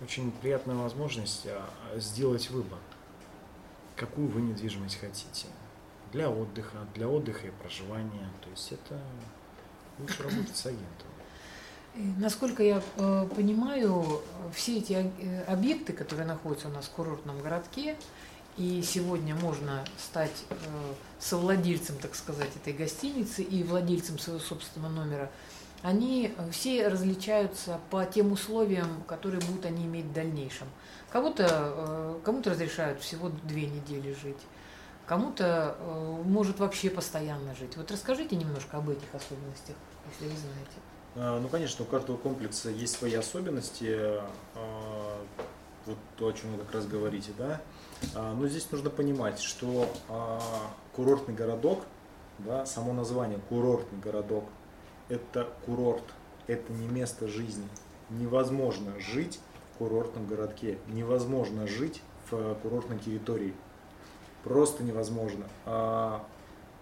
очень 0.02 0.32
приятная 0.32 0.76
возможность 0.76 1.48
а, 1.48 1.68
сделать 1.98 2.50
выбор, 2.50 2.78
какую 3.96 4.28
вы 4.28 4.42
недвижимость 4.42 5.00
хотите. 5.00 5.48
Для 6.14 6.30
отдыха, 6.30 6.78
для 6.94 7.10
отдыха 7.10 7.48
и 7.48 7.52
проживания. 7.52 8.30
То 8.42 8.50
есть 8.52 8.72
это 8.72 9.02
лучше 10.00 10.24
работать 10.24 10.56
с 10.56 10.66
агентом. 10.66 11.08
Насколько 12.18 12.62
я 12.62 12.84
э, 12.98 13.28
понимаю, 13.36 14.22
все 14.54 14.78
эти 14.78 14.94
э, 14.94 15.44
объекты, 15.46 15.94
которые 15.94 16.28
находятся 16.28 16.68
у 16.68 16.72
нас 16.72 16.86
в 16.86 16.92
курортном 16.92 17.42
городке, 17.42 17.96
и 18.56 18.84
сегодня 18.84 19.34
можно 19.34 19.84
стать 19.98 20.44
э, 20.50 20.56
совладельцем, 21.20 21.98
так 21.98 22.14
сказать, 22.14 22.50
этой 22.56 22.74
гостиницы 22.74 23.42
и 23.42 23.64
владельцем 23.64 24.20
своего 24.20 24.40
собственного 24.40 24.92
номера, 24.92 25.32
они 25.82 26.36
все 26.52 26.88
различаются 26.88 27.80
по 27.90 28.06
тем 28.06 28.32
условиям, 28.32 29.02
которые 29.08 29.42
будут 29.42 29.66
они 29.66 29.86
иметь 29.86 30.06
в 30.06 30.14
дальнейшем. 30.14 30.68
Кому-то 31.12 32.20
кому 32.24 32.42
разрешают 32.44 33.00
всего 33.00 33.30
две 33.44 33.68
недели 33.68 34.16
жить, 34.22 34.42
кому-то 35.06 35.78
может 36.26 36.60
вообще 36.60 36.90
постоянно 36.90 37.56
жить. 37.56 37.78
Вот 37.78 37.92
расскажите 37.92 38.36
немножко 38.36 38.78
об 38.78 38.90
этих 38.90 39.14
особенностях, 39.14 39.76
если 40.12 40.34
вы 40.34 40.40
знаете. 40.40 40.97
А, 41.16 41.40
ну, 41.40 41.48
конечно, 41.48 41.84
у 41.84 41.88
каждого 41.88 42.18
комплекса 42.18 42.70
есть 42.70 42.98
свои 42.98 43.14
особенности, 43.14 43.98
а, 44.56 45.18
вот 45.86 45.98
то, 46.18 46.28
о 46.28 46.34
чем 46.34 46.52
вы 46.52 46.64
как 46.64 46.74
раз 46.74 46.86
говорите, 46.86 47.32
да. 47.38 47.62
А, 48.16 48.34
но 48.34 48.48
здесь 48.48 48.70
нужно 48.72 48.90
понимать, 48.90 49.40
что 49.40 49.90
курортный 50.96 51.34
городок, 51.34 51.84
да, 52.40 52.66
само 52.66 52.94
название 52.94 53.40
курортный 53.50 54.00
городок, 54.00 54.46
это 55.10 55.48
курорт, 55.66 56.04
это 56.48 56.72
не 56.74 56.88
место 56.88 57.28
жизни. 57.28 57.68
Невозможно 58.10 59.00
жить 59.00 59.40
в 59.74 59.78
курортном 59.78 60.28
городке, 60.28 60.78
невозможно 60.88 61.68
жить 61.68 62.02
в 62.30 62.56
курортной 62.56 63.00
территории. 63.00 63.54
Просто 64.44 64.84
невозможно. 64.84 65.46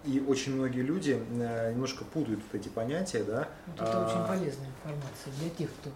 И 0.06 0.20
очень 0.20 0.54
многие 0.54 0.82
люди 0.82 1.20
э, 1.30 1.72
немножко 1.72 2.04
путают 2.04 2.40
вот 2.40 2.60
эти 2.60 2.68
понятия, 2.68 3.24
да. 3.24 3.48
Вот 3.66 3.76
это 3.76 4.06
а... 4.06 4.06
очень 4.06 4.38
полезная 4.38 4.68
информация 4.68 5.32
для 5.40 5.50
тех, 5.50 5.68
кто 5.80 5.90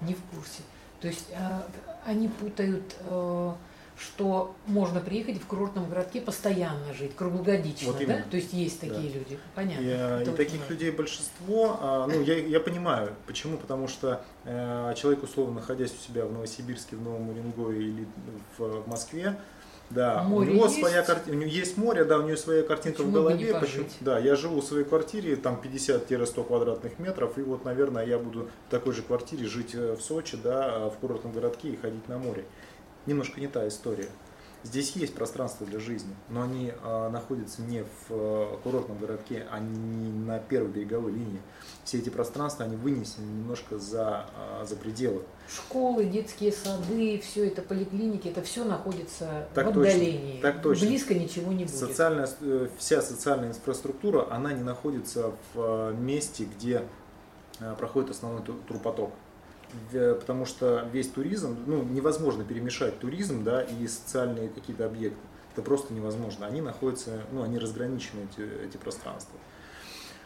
не 0.00 0.14
в 0.14 0.22
курсе. 0.34 0.62
То 1.00 1.08
есть 1.08 1.26
а, 1.36 1.66
они 2.06 2.28
путают, 2.28 2.96
а, 3.08 3.54
что 3.98 4.56
можно 4.66 5.00
приехать 5.00 5.40
в 5.40 5.46
курортном 5.46 5.88
городке 5.88 6.20
постоянно 6.20 6.92
жить, 6.94 7.14
круглогодично, 7.14 7.92
вот 7.92 8.06
да? 8.06 8.22
То 8.30 8.36
есть 8.36 8.52
есть 8.52 8.80
такие 8.80 9.10
да. 9.10 9.18
люди, 9.18 9.38
понятно. 9.54 10.22
И, 10.22 10.22
и 10.22 10.34
таких 10.34 10.68
людей 10.70 10.90
большинство, 10.90 11.78
а, 11.80 12.06
ну 12.06 12.22
я, 12.22 12.38
я 12.38 12.58
понимаю, 12.58 13.14
почему, 13.26 13.58
потому 13.58 13.86
что 13.86 14.24
э, 14.44 14.94
человек, 14.96 15.22
условно, 15.22 15.56
находясь 15.56 15.92
у 15.92 15.98
себя 15.98 16.24
в 16.24 16.32
Новосибирске, 16.32 16.96
в 16.96 17.02
Новом 17.02 17.28
Уренгое 17.28 17.76
или 17.76 18.08
в, 18.56 18.82
в 18.82 18.88
Москве, 18.88 19.36
да, 19.90 20.22
море 20.22 20.50
у 20.50 20.54
него 20.54 20.64
есть? 20.66 20.78
своя 20.78 21.02
картина, 21.02 21.36
у 21.36 21.40
него 21.40 21.50
есть 21.50 21.76
море, 21.76 22.04
да, 22.04 22.18
у 22.18 22.22
него 22.22 22.36
своя 22.36 22.62
картинка 22.62 22.98
Почему 22.98 23.10
в 23.10 23.14
голове. 23.14 23.58
Почему? 23.58 23.84
Да, 24.00 24.18
я 24.18 24.36
живу 24.36 24.60
в 24.60 24.64
своей 24.64 24.84
квартире, 24.84 25.36
там 25.36 25.60
50-100 25.62 26.44
квадратных 26.44 26.98
метров, 26.98 27.38
и 27.38 27.42
вот, 27.42 27.64
наверное, 27.64 28.06
я 28.06 28.18
буду 28.18 28.48
в 28.68 28.70
такой 28.70 28.92
же 28.92 29.02
квартире 29.02 29.46
жить 29.46 29.74
э, 29.74 29.94
в 29.94 30.02
Сочи, 30.02 30.36
да, 30.42 30.88
в 30.88 30.96
курортном 30.98 31.32
городке 31.32 31.68
и 31.68 31.76
ходить 31.76 32.08
на 32.08 32.18
море. 32.18 32.44
Немножко 33.06 33.40
не 33.40 33.48
та 33.48 33.68
история. 33.68 34.08
Здесь 34.64 34.92
есть 34.96 35.14
пространство 35.14 35.66
для 35.66 35.78
жизни, 35.78 36.14
но 36.30 36.42
они 36.42 36.72
а, 36.82 37.10
находятся 37.10 37.60
не 37.60 37.82
в 37.82 37.86
а, 38.10 38.58
курортном 38.62 38.98
городке, 38.98 39.46
они 39.50 40.10
на 40.10 40.38
первой 40.38 40.70
береговой 40.70 41.12
линии. 41.12 41.40
Все 41.84 41.98
эти 41.98 42.08
пространства, 42.08 42.64
они 42.64 42.74
вынесены 42.74 43.26
немножко 43.26 43.78
за, 43.78 44.24
а, 44.34 44.64
за 44.66 44.76
пределы. 44.76 45.22
Школы, 45.54 46.06
детские 46.06 46.50
сады, 46.50 47.20
все 47.20 47.46
это 47.46 47.60
поликлиники, 47.60 48.28
это 48.28 48.40
все 48.40 48.64
находится 48.64 49.46
так 49.52 49.66
в 49.66 49.68
отдалении. 49.68 50.40
Точно, 50.40 50.52
так 50.52 50.62
точно. 50.62 50.86
Близко 50.86 51.14
ничего 51.14 51.52
не 51.52 51.64
будет. 51.66 51.76
Социальная, 51.76 52.28
э, 52.40 52.68
вся 52.78 53.02
социальная 53.02 53.50
инфраструктура, 53.50 54.26
она 54.30 54.54
не 54.54 54.62
находится 54.62 55.32
в 55.52 55.92
месте, 55.92 56.48
где 56.56 56.84
проходит 57.78 58.10
основной 58.10 58.42
турпоток 58.66 59.10
потому 59.90 60.44
что 60.46 60.88
весь 60.92 61.08
туризм, 61.08 61.56
ну, 61.66 61.82
невозможно 61.82 62.44
перемешать 62.44 62.98
туризм, 62.98 63.44
да, 63.44 63.62
и 63.62 63.86
социальные 63.86 64.48
какие-то 64.48 64.86
объекты. 64.86 65.18
Это 65.52 65.62
просто 65.62 65.94
невозможно. 65.94 66.46
Они 66.46 66.60
находятся, 66.60 67.20
ну, 67.30 67.42
они 67.42 67.58
разграничены, 67.58 68.26
эти, 68.32 68.48
эти 68.64 68.76
пространства. 68.76 69.38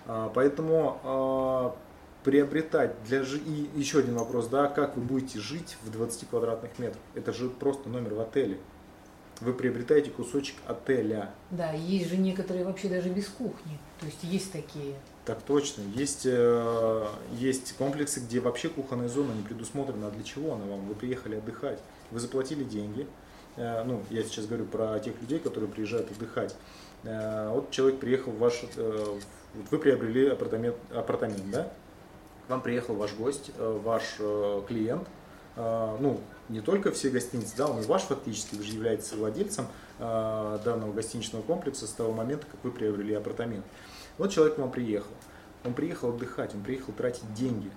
А, 0.07 0.31
поэтому 0.35 1.01
а, 1.05 1.77
приобретать 2.25 2.95
для 3.05 3.23
жи... 3.23 3.39
И 3.39 3.71
еще 3.75 3.99
один 3.99 4.17
вопрос, 4.17 4.49
да, 4.49 4.69
как 4.69 4.97
вы 4.97 5.03
будете 5.03 5.39
жить 5.39 5.77
в 5.83 5.91
20 5.91 6.29
квадратных 6.29 6.79
метрах? 6.79 7.03
Это 7.15 7.33
же 7.33 7.51
просто 7.51 7.89
номер 7.91 8.15
в 8.15 8.21
отеле. 8.21 8.59
Вы 9.41 9.53
приобретаете 9.53 10.11
кусочек 10.11 10.57
отеля. 10.67 11.31
Да, 11.53 11.71
есть 11.71 12.09
же 12.09 12.17
некоторые 12.17 12.65
вообще 12.65 12.89
даже 12.89 13.09
без 13.09 13.29
кухни. 13.29 13.79
То 14.01 14.07
есть 14.07 14.25
есть 14.25 14.51
такие. 14.51 14.97
Так 15.25 15.43
точно. 15.43 15.83
Есть, 15.95 16.23
э, 16.25 17.07
есть 17.33 17.77
комплексы, 17.77 18.19
где 18.19 18.41
вообще 18.41 18.69
кухонная 18.69 19.09
зона 19.09 19.33
не 19.33 19.43
предусмотрена. 19.43 20.09
А 20.09 20.11
для 20.11 20.25
чего 20.25 20.55
она 20.55 20.65
вам? 20.65 20.89
Вы 20.89 20.95
приехали 20.97 21.37
отдыхать. 21.37 21.79
Вы 22.11 22.19
заплатили 22.19 22.65
деньги. 22.65 23.07
Э, 23.57 23.85
ну, 23.85 24.03
я 24.11 24.25
сейчас 24.25 24.47
говорю 24.47 24.65
про 24.65 24.99
тех 24.99 25.21
людей, 25.21 25.39
которые 25.39 25.71
приезжают 25.71 26.11
отдыхать. 26.11 26.57
Э, 27.05 27.51
вот 27.53 27.71
человек 27.71 28.01
приехал 28.01 28.33
в 28.33 28.39
ваш... 28.39 28.65
Вы 29.71 29.79
приобрели 29.79 30.29
апартамент, 30.31 30.77
апартамент, 30.93 31.51
да? 31.51 31.73
К 32.47 32.51
вам 32.51 32.61
приехал 32.61 32.97
ваш 32.97 33.15
гость, 33.15 33.51
ваш 33.59 34.17
клиент. 34.67 35.07
Ну, 35.57 36.21
не 36.49 36.61
только 36.61 36.93
все 36.93 37.11
гостиницы, 37.11 37.55
да, 37.57 37.67
он 37.67 37.83
и 37.83 37.87
ваш 37.87 38.03
фактически, 38.03 38.55
вы 38.55 38.63
же 38.63 38.73
являетесь 38.73 39.13
владельцем 39.13 39.67
данного 39.99 40.93
гостиничного 40.93 41.43
комплекса 41.43 41.87
с 41.87 41.91
того 41.91 42.13
момента, 42.13 42.47
как 42.51 42.63
вы 42.63 42.71
приобрели 42.71 43.15
апартамент. 43.15 43.65
Вот 44.17 44.31
человек 44.31 44.57
к 44.57 44.59
вам 44.59 44.71
приехал. 44.71 45.11
Он 45.65 45.75
приехал 45.75 46.11
отдыхать, 46.11 46.55
он 46.55 46.63
приехал 46.63 46.93
тратить 46.93 47.35
деньги. 47.35 47.71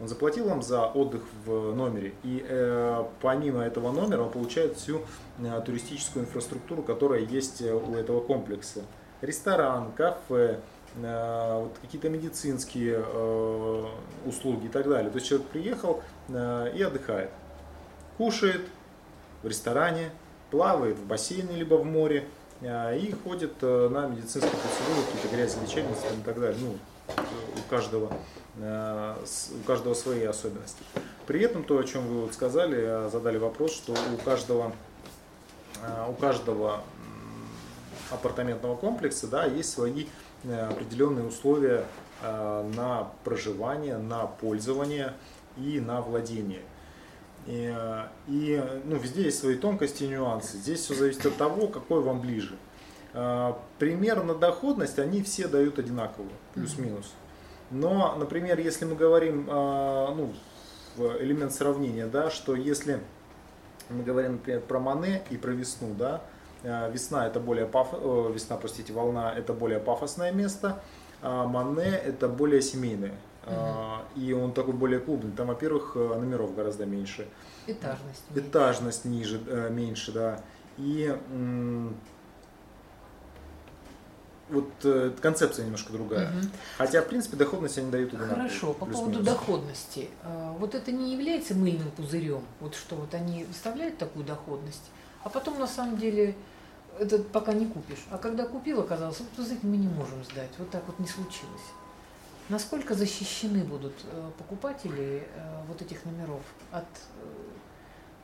Он 0.00 0.08
заплатил 0.08 0.48
вам 0.48 0.62
за 0.62 0.86
отдых 0.86 1.22
в 1.44 1.74
номере, 1.74 2.14
и 2.22 2.42
э, 2.48 3.04
помимо 3.20 3.62
этого 3.62 3.92
номера 3.92 4.22
он 4.22 4.30
получает 4.30 4.78
всю 4.78 5.02
э, 5.38 5.62
туристическую 5.64 6.24
инфраструктуру, 6.24 6.82
которая 6.82 7.20
есть 7.20 7.60
э, 7.60 7.74
у 7.74 7.94
этого 7.94 8.20
комплекса. 8.20 8.80
Ресторан, 9.20 9.92
кафе, 9.92 10.60
э, 10.96 11.60
вот 11.60 11.76
какие-то 11.82 12.08
медицинские 12.08 13.04
э, 13.06 13.84
услуги 14.24 14.66
и 14.66 14.68
так 14.70 14.88
далее. 14.88 15.10
То 15.10 15.18
есть 15.18 15.28
человек 15.28 15.48
приехал 15.48 16.02
э, 16.28 16.72
и 16.74 16.82
отдыхает. 16.82 17.30
Кушает 18.20 18.60
в 19.42 19.48
ресторане, 19.48 20.10
плавает 20.50 20.98
в 20.98 21.06
бассейне 21.06 21.56
либо 21.56 21.76
в 21.76 21.86
море, 21.86 22.26
а, 22.60 22.94
и 22.94 23.12
ходит 23.12 23.54
э, 23.62 23.88
на 23.88 24.08
медицинские 24.08 24.50
процедуры, 24.50 25.06
какие-то 25.06 25.34
грязные 25.34 25.66
лечебницы 25.66 26.02
и 26.20 26.22
так 26.22 26.38
далее. 26.38 26.58
Ну, 26.60 26.76
у 27.16 27.70
каждого, 27.70 28.12
э, 28.58 29.14
у 29.58 29.66
каждого 29.66 29.94
свои 29.94 30.22
особенности. 30.24 30.82
При 31.26 31.40
этом 31.40 31.64
то, 31.64 31.78
о 31.78 31.84
чем 31.84 32.06
вы 32.08 32.20
вот 32.20 32.34
сказали, 32.34 32.76
э, 32.78 33.08
задали 33.10 33.38
вопрос, 33.38 33.72
что 33.72 33.92
у 33.92 34.22
каждого, 34.22 34.74
у 36.06 36.12
каждого 36.12 36.82
апартаментного 38.10 38.76
комплекса 38.76 39.28
да, 39.28 39.46
есть 39.46 39.72
свои 39.72 40.08
определенные 40.44 41.24
условия 41.24 41.86
на 42.22 43.08
проживание, 43.24 43.96
на 43.96 44.26
пользование 44.26 45.14
и 45.56 45.80
на 45.80 46.02
владение. 46.02 46.60
И, 47.50 47.74
и 48.28 48.64
ну, 48.84 48.96
везде 48.96 49.24
есть 49.24 49.40
свои 49.40 49.56
тонкости 49.56 50.04
и 50.04 50.08
нюансы. 50.08 50.56
Здесь 50.56 50.80
все 50.80 50.94
зависит 50.94 51.26
от 51.26 51.36
того, 51.36 51.66
какой 51.66 52.00
вам 52.00 52.20
ближе. 52.20 52.56
А, 53.12 53.60
примерно 53.78 54.34
доходность 54.34 55.00
они 55.00 55.22
все 55.22 55.48
дают 55.48 55.78
одинаковую, 55.78 56.30
плюс-минус. 56.54 57.12
Но, 57.72 58.14
например, 58.16 58.60
если 58.60 58.84
мы 58.84 58.94
говорим, 58.94 59.48
а, 59.50 60.14
ну, 60.14 60.32
элемент 61.18 61.52
сравнения, 61.52 62.06
да, 62.06 62.30
что 62.30 62.54
если 62.54 63.00
мы 63.88 64.04
говорим, 64.04 64.32
например, 64.34 64.60
про 64.60 64.78
Мане 64.78 65.22
и 65.30 65.36
про 65.36 65.50
весну, 65.50 65.94
да, 65.98 66.20
э, 66.62 66.90
весна 66.92 67.26
это 67.26 67.40
более 67.40 67.66
паф... 67.66 67.92
весна, 67.92 68.56
простите, 68.56 68.92
волна 68.92 69.32
это 69.32 69.52
более 69.52 69.80
пафосное 69.80 70.30
место, 70.30 70.80
а 71.22 71.46
Мане 71.46 71.90
это 71.90 72.28
более 72.28 72.62
семейное. 72.62 73.14
Угу. 73.46 74.20
И 74.20 74.32
он 74.32 74.52
такой 74.52 74.74
более 74.74 75.00
клубный. 75.00 75.32
Там, 75.32 75.48
во-первых, 75.48 75.94
номеров 75.94 76.54
гораздо 76.54 76.86
меньше. 76.86 77.26
Этажность. 77.66 78.22
Этажность 78.34 79.04
ниже, 79.04 79.40
меньше, 79.70 80.12
да. 80.12 80.42
И 80.78 81.14
вот 84.50 84.70
э, 84.84 85.12
концепция 85.20 85.64
немножко 85.64 85.92
другая. 85.92 86.28
Угу. 86.28 86.46
Хотя, 86.78 87.02
в 87.02 87.08
принципе, 87.08 87.36
доходность 87.36 87.78
они 87.78 87.90
дают 87.90 88.12
одинаково. 88.12 88.36
Хорошо, 88.36 88.72
по 88.72 88.86
поводу 88.86 89.22
доходности. 89.22 90.08
Э, 90.22 90.52
вот 90.58 90.74
это 90.74 90.92
не 90.92 91.12
является 91.12 91.54
мыльным 91.54 91.90
пузырем, 91.92 92.42
вот 92.60 92.74
что 92.74 92.96
вот 92.96 93.14
они 93.14 93.44
выставляют 93.44 93.98
такую 93.98 94.24
доходность, 94.24 94.90
а 95.22 95.28
потом 95.28 95.58
на 95.58 95.66
самом 95.66 95.98
деле 95.98 96.34
это 96.98 97.18
пока 97.18 97.52
не 97.52 97.66
купишь. 97.66 98.04
А 98.10 98.18
когда 98.18 98.44
купил, 98.44 98.80
оказалось, 98.80 99.20
вот 99.20 99.44
знаете, 99.44 99.66
мы 99.66 99.76
не 99.76 99.88
можем 99.88 100.22
сдать. 100.24 100.50
Вот 100.58 100.70
так 100.70 100.82
вот 100.86 100.98
не 100.98 101.06
случилось. 101.06 101.70
Насколько 102.50 102.94
защищены 102.94 103.62
будут 103.62 103.94
э, 104.04 104.30
покупатели 104.36 105.28
э, 105.34 105.62
вот 105.68 105.80
этих 105.82 106.04
номеров 106.04 106.42
от 106.72 106.84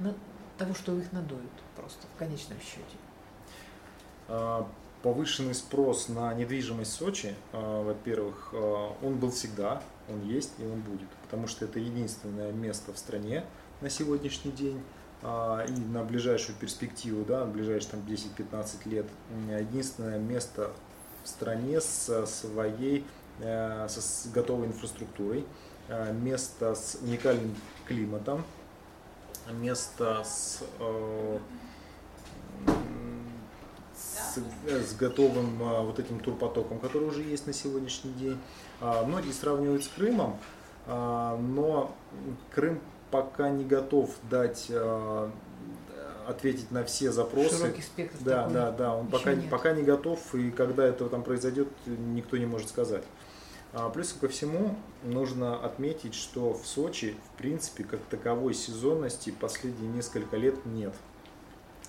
э, 0.01 0.12
того, 0.59 0.75
что 0.75 0.99
их 0.99 1.12
надуют 1.12 1.53
просто 1.77 2.07
в 2.12 2.19
конечном 2.19 2.59
счете? 2.61 2.97
А, 4.29 4.69
повышенный 5.03 5.55
спрос 5.55 6.09
на 6.09 6.35
недвижимость 6.35 6.93
в 6.93 6.95
Сочи, 6.95 7.37
а, 7.53 7.85
во-первых, 7.85 8.51
а, 8.53 8.97
он 9.01 9.17
был 9.19 9.31
всегда, 9.31 9.81
он 10.09 10.23
есть 10.29 10.53
и 10.59 10.65
он 10.65 10.81
будет, 10.81 11.09
потому 11.23 11.47
что 11.47 11.65
это 11.65 11.79
единственное 11.79 12.51
место 12.51 12.93
в 12.93 12.99
стране 12.99 13.45
на 13.81 13.91
сегодняшний 13.91 14.53
день 14.53 14.83
и 15.23 15.81
на 15.93 16.05
ближайшую 16.05 16.57
перспективу, 16.59 17.25
да, 17.25 17.47
на 17.47 17.51
ближайшие 17.51 17.93
там 17.93 18.01
10-15 18.01 18.89
лет, 18.89 19.07
единственное 19.59 20.19
место 20.19 20.73
в 21.25 21.29
стране 21.29 21.81
со 21.81 22.27
своей, 22.27 23.05
с 23.40 24.29
готовой 24.33 24.68
инфраструктурой, 24.68 25.44
место 26.12 26.75
с 26.75 26.99
уникальным 27.03 27.55
климатом, 27.87 28.44
место 29.53 30.22
с 30.25 30.62
э, 30.81 31.38
с, 33.94 34.94
готовым 34.94 35.62
а, 35.62 35.83
вот 35.83 35.99
этим 35.99 36.20
турпотоком, 36.20 36.79
который 36.79 37.09
уже 37.09 37.22
есть 37.22 37.46
на 37.46 37.53
сегодняшний 37.53 38.12
день. 38.12 38.38
А, 38.81 39.05
многие 39.05 39.33
сравнивают 39.33 39.85
с 39.85 39.88
Крымом, 39.88 40.38
а, 40.87 41.37
но 41.37 41.94
Крым 42.55 42.81
пока 43.11 43.49
не 43.51 43.64
готов 43.64 44.11
дать 44.31 44.70
ответить 46.27 46.72
на 46.72 46.83
все 46.83 47.12
запросы. 47.12 47.57
Широкий 47.57 47.83
спектр. 47.83 48.16
Да, 48.20 48.42
такой 48.42 48.53
да, 48.53 48.70
да. 48.72 48.94
Он 48.96 49.07
пока, 49.07 49.31
пока 49.49 49.72
не 49.72 49.85
готов, 49.85 50.35
и 50.35 50.51
когда 50.51 50.85
это 50.85 51.09
там 51.09 51.22
произойдет, 51.22 51.68
никто 51.87 52.37
не 52.37 52.46
может 52.46 52.68
сказать. 52.68 53.05
Плюс 53.93 54.12
ко 54.12 54.29
всему 54.29 54.77
нужно 55.03 55.57
отметить, 55.57 56.15
что 56.15 56.55
в 56.55 56.67
Сочи, 56.67 57.15
в 57.33 57.39
принципе, 57.39 57.85
как 57.85 58.01
таковой 58.11 58.55
сезонности 58.55 59.31
последние 59.31 59.91
несколько 59.91 60.37
лет 60.37 60.65
нет 60.67 60.95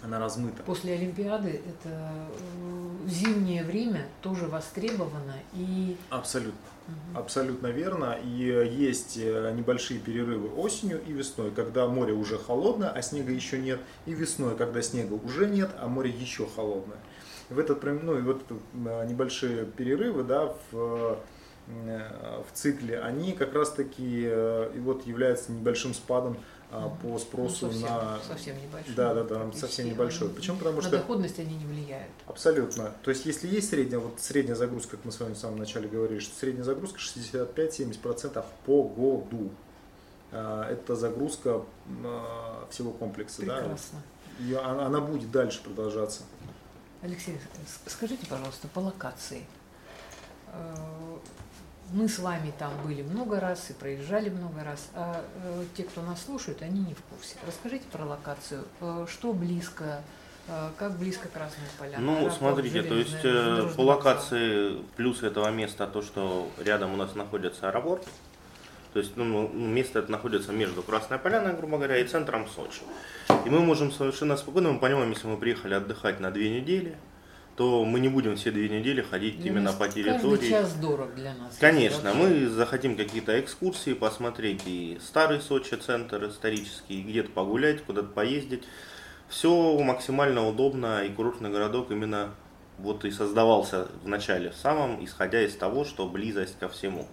она 0.04 0.20
размыта. 0.20 0.64
После 0.64 0.94
Олимпиады 0.94 1.62
это 1.66 1.90
э, 1.90 3.08
зимнее 3.08 3.64
время 3.64 4.08
тоже 4.22 4.48
востребовано 4.48 5.36
и... 5.54 5.98
Абсолютно. 6.10 6.60
Угу. 6.88 7.20
Абсолютно 7.20 7.68
верно. 7.68 8.18
И 8.24 8.70
есть 8.72 9.18
э, 9.18 9.52
небольшие 9.56 10.00
перерывы 10.00 10.50
осенью 10.50 11.02
и 11.06 11.12
весной, 11.12 11.52
когда 11.52 11.88
море 11.88 12.14
уже 12.14 12.38
холодное, 12.38 12.90
а 12.90 13.02
снега 13.02 13.32
еще 13.32 13.58
нет. 13.58 13.80
И 14.06 14.14
весной, 14.14 14.56
когда 14.56 14.82
снега 14.82 15.14
уже 15.14 15.48
нет, 15.48 15.72
а 15.80 15.88
море 15.88 16.12
еще 16.12 16.48
холодное. 16.48 16.98
В 17.50 17.60
этот, 17.60 17.84
ну, 17.84 18.18
и 18.18 18.22
вот 18.22 18.44
э, 18.50 19.06
небольшие 19.08 19.66
перерывы 19.66 20.24
да, 20.24 20.54
в, 20.72 21.18
в 21.68 22.48
цикле, 22.54 23.00
они 23.02 23.34
как 23.34 23.54
раз 23.54 23.72
таки 23.72 24.24
и 24.24 24.80
вот 24.80 25.06
являются 25.06 25.52
небольшим 25.52 25.94
спадом 25.94 26.38
а, 26.70 26.90
по 27.02 27.18
спросу 27.18 27.68
ну, 27.68 27.72
совсем, 27.72 27.88
на... 27.88 28.20
Совсем 28.28 28.62
небольшой. 28.62 28.94
Да, 28.94 29.14
да, 29.14 29.24
да, 29.24 29.52
совсем 29.54 29.88
небольшой. 29.88 30.30
Почему? 30.30 30.58
Потому 30.58 30.76
на 30.78 30.82
что... 30.82 30.92
На 30.92 30.98
доходность 30.98 31.40
они 31.40 31.56
не 31.56 31.66
влияют. 31.66 32.12
Абсолютно. 32.26 32.92
То 33.04 33.10
есть, 33.10 33.26
если 33.26 33.48
есть 33.48 33.70
средняя, 33.70 34.00
вот 34.02 34.20
средняя 34.20 34.56
загрузка, 34.56 34.98
как 34.98 35.06
мы 35.06 35.14
с 35.14 35.20
вами 35.20 35.34
в 35.34 35.38
самом 35.38 35.60
начале 35.60 35.88
говорили, 35.88 36.20
что 36.20 36.38
средняя 36.38 36.66
загрузка 36.66 37.00
65-70% 37.00 38.44
по 38.66 38.84
году. 38.84 39.50
А, 40.34 40.70
это 40.70 40.98
загрузка 40.98 41.62
всего 42.70 42.92
комплекса. 42.92 43.42
Прекрасно. 43.42 44.02
Да? 44.40 44.46
И 44.46 44.54
она 44.54 45.00
будет 45.00 45.32
дальше 45.32 45.64
продолжаться. 45.64 46.24
Алексей, 47.02 47.38
скажите, 47.86 48.26
пожалуйста, 48.28 48.68
по 48.68 48.80
локации 48.80 49.46
мы 51.92 52.08
с 52.08 52.20
вами 52.20 52.54
там 52.58 52.72
были 52.86 53.02
много 53.02 53.40
раз 53.40 53.70
и 53.70 53.74
проезжали 53.74 54.30
много 54.30 54.64
раз, 54.64 54.90
а 54.94 55.24
э, 55.44 55.64
те, 55.76 55.84
кто 55.84 56.02
нас 56.02 56.24
слушают, 56.26 56.62
они 56.62 56.80
не 56.82 56.94
в 56.94 57.02
курсе. 57.04 57.36
Расскажите 57.46 57.86
про 57.92 58.06
локацию, 58.06 58.66
э, 58.82 59.06
что 59.10 59.34
близко, 59.34 60.02
э, 60.48 60.70
как 60.78 60.98
близко 60.98 61.30
Красная 61.30 61.70
Поляна? 61.80 62.04
Ну, 62.04 62.14
аэропорт, 62.14 62.38
смотрите, 62.38 62.84
то 62.84 62.96
есть 62.96 63.24
э, 63.24 63.70
по 63.76 63.82
локации 63.82 64.82
плюс 64.96 65.24
этого 65.24 65.50
места 65.50 65.88
то, 65.88 66.02
что 66.02 66.50
рядом 66.58 66.94
у 66.94 66.98
нас 66.98 67.16
находится 67.16 67.70
аэропорт, 67.70 68.06
то 68.94 69.00
есть 69.00 69.16
ну, 69.16 69.24
ну, 69.24 69.48
место 69.48 70.00
это 70.00 70.12
находится 70.12 70.52
между 70.52 70.82
Красной 70.82 71.20
Поляной, 71.20 71.54
грубо 71.54 71.78
говоря, 71.78 71.98
и 71.98 72.08
центром 72.08 72.48
Сочи. 72.50 72.82
И 73.46 73.50
мы 73.50 73.60
можем 73.60 73.92
совершенно 73.92 74.36
спокойно, 74.38 74.72
мы 74.72 74.80
понимаем, 74.80 75.10
если 75.12 75.28
мы 75.28 75.38
приехали 75.38 75.74
отдыхать 75.74 76.20
на 76.20 76.32
две 76.32 76.50
недели, 76.50 76.98
то 77.58 77.84
мы 77.84 78.00
не 78.00 78.08
будем 78.08 78.36
все 78.36 78.52
две 78.52 78.70
недели 78.70 79.02
ходить 79.02 79.40
для 79.40 79.50
именно 79.50 79.74
по 79.74 79.90
территории. 79.90 80.38
Каждый 80.38 80.50
час 80.50 80.74
дорог 80.76 81.16
для 81.16 81.34
нас. 81.34 81.58
Конечно, 81.58 82.14
мы 82.14 82.48
захотим 82.48 82.96
какие-то 82.96 83.40
экскурсии 83.40 83.96
посмотреть 83.96 84.62
и 84.68 85.00
старый 85.02 85.42
Сочи 85.42 85.74
центр 85.74 86.24
исторический, 86.28 87.02
где-то 87.02 87.32
погулять, 87.32 87.82
куда-то 87.82 88.10
поездить. 88.10 88.64
Все 89.28 89.76
максимально 89.80 90.48
удобно 90.48 91.04
и 91.04 91.10
курортный 91.10 91.50
городок 91.50 91.90
именно 91.90 92.30
вот 92.78 93.06
и 93.06 93.12
создавался 93.12 93.88
в 94.04 94.08
начале 94.08 94.52
самом, 94.52 95.04
исходя 95.04 95.42
из 95.42 95.56
того, 95.56 95.84
что 95.84 96.08
близость 96.08 96.60
ко 96.60 96.70
всему. 96.70 97.08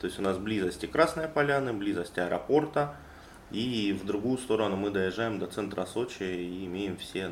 То 0.00 0.06
есть 0.06 0.18
у 0.18 0.22
нас 0.22 0.38
близость 0.38 0.82
и 0.82 0.86
Красной 0.86 1.28
Поляны, 1.28 1.74
близость 1.74 2.16
аэропорта, 2.16 2.96
и 3.50 3.92
в 3.92 4.06
другую 4.06 4.38
сторону 4.38 4.76
мы 4.76 4.88
доезжаем 4.88 5.38
до 5.38 5.46
центра 5.46 5.84
Сочи 5.84 6.22
и 6.22 6.64
имеем 6.64 6.96
все, 6.96 7.30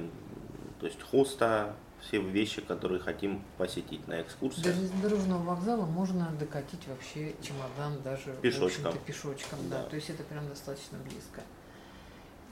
то 0.80 0.86
есть 0.86 1.00
хоста, 1.02 1.74
все 2.02 2.20
вещи, 2.20 2.60
которые 2.60 3.00
хотим 3.00 3.42
посетить 3.58 4.06
на 4.08 4.20
экскурсии. 4.20 4.62
До 4.62 4.72
железнодорожного 4.72 5.42
вокзала 5.42 5.86
можно 5.86 6.30
докатить 6.38 6.86
вообще 6.88 7.34
чемодан 7.40 8.02
даже 8.02 8.34
пешочком. 8.42 8.94
пешочком, 9.06 9.58
да. 9.70 9.82
да. 9.82 9.88
То 9.88 9.96
есть 9.96 10.10
это 10.10 10.22
прям 10.24 10.48
достаточно 10.48 10.98
близко. 10.98 11.42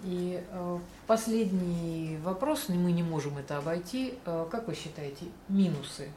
И 0.02 0.42
э, 0.48 0.78
последний 1.06 2.18
вопрос, 2.22 2.68
мы 2.68 2.92
не 2.92 3.02
можем 3.02 3.36
это 3.36 3.58
обойти. 3.58 4.14
Э, 4.24 4.46
как 4.50 4.66
вы 4.68 4.74
считаете, 4.74 5.26
минусы? 5.48 6.08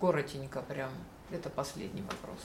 Коротенько 0.00 0.62
прям. 0.62 0.90
Это 1.30 1.48
последний 1.48 2.02
вопрос. 2.02 2.40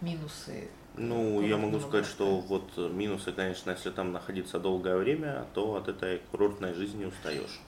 Минусы. 0.00 0.68
Ну, 0.96 1.40
я 1.40 1.56
могу 1.56 1.80
сказать, 1.80 2.06
что 2.06 2.38
вот 2.38 2.76
минусы, 2.76 3.32
конечно, 3.32 3.72
если 3.72 3.90
там 3.90 4.12
находиться 4.12 4.60
долгое 4.60 4.96
время, 4.96 5.46
то 5.52 5.74
от 5.74 5.88
этой 5.88 6.18
курортной 6.30 6.74
жизни 6.74 7.04
устаешь 7.04 7.60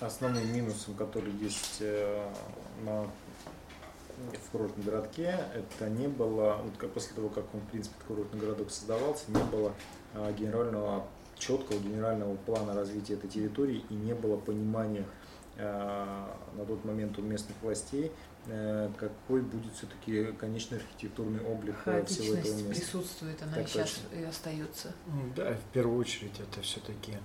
основным 0.00 0.52
минусом, 0.52 0.94
который 0.94 1.32
есть 1.32 1.78
э, 1.80 2.28
на, 2.84 3.06
в 4.32 4.50
курортном 4.52 4.84
городке, 4.84 5.38
это 5.54 5.88
не 5.88 6.08
было, 6.08 6.60
вот 6.62 6.92
после 6.92 7.14
того, 7.14 7.28
как 7.28 7.44
он, 7.54 7.60
в 7.60 7.66
принципе, 7.70 7.96
курортный 8.06 8.40
городок 8.40 8.70
создавался, 8.70 9.24
не 9.28 9.42
было 9.44 9.72
а, 10.14 10.32
генерального, 10.32 11.06
четкого 11.38 11.78
генерального 11.78 12.36
плана 12.36 12.74
развития 12.74 13.14
этой 13.14 13.30
территории 13.30 13.84
и 13.88 13.94
не 13.94 14.14
было 14.14 14.36
понимания 14.36 15.06
а, 15.56 16.36
на 16.56 16.64
тот 16.64 16.84
момент 16.84 17.18
у 17.18 17.22
местных 17.22 17.56
властей, 17.62 18.12
а, 18.46 18.90
какой 18.96 19.42
будет 19.42 19.72
все-таки 19.74 20.32
конечный 20.38 20.78
архитектурный 20.78 21.44
облик 21.44 21.76
всего 22.06 22.34
этого 22.34 22.54
места. 22.54 22.68
присутствует, 22.68 23.42
она 23.42 23.54
так 23.54 23.68
сейчас 23.68 23.90
точно. 23.90 24.20
и 24.20 24.24
остается. 24.24 24.92
Да, 25.36 25.54
в 25.54 25.72
первую 25.72 25.98
очередь 25.98 26.38
это 26.40 26.60
все-таки 26.62 27.16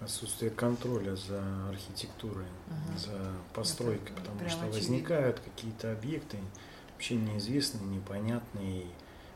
отсутствие 0.00 0.50
контроля 0.50 1.16
за 1.16 1.42
архитектурой, 1.68 2.46
угу. 2.66 2.98
за 2.98 3.18
постройкой, 3.52 4.12
Это 4.12 4.22
потому 4.22 4.48
что 4.48 4.58
очевидно. 4.60 4.78
возникают 4.78 5.40
какие-то 5.40 5.92
объекты 5.92 6.38
вообще 6.92 7.16
неизвестные, 7.16 7.84
непонятные. 7.84 8.86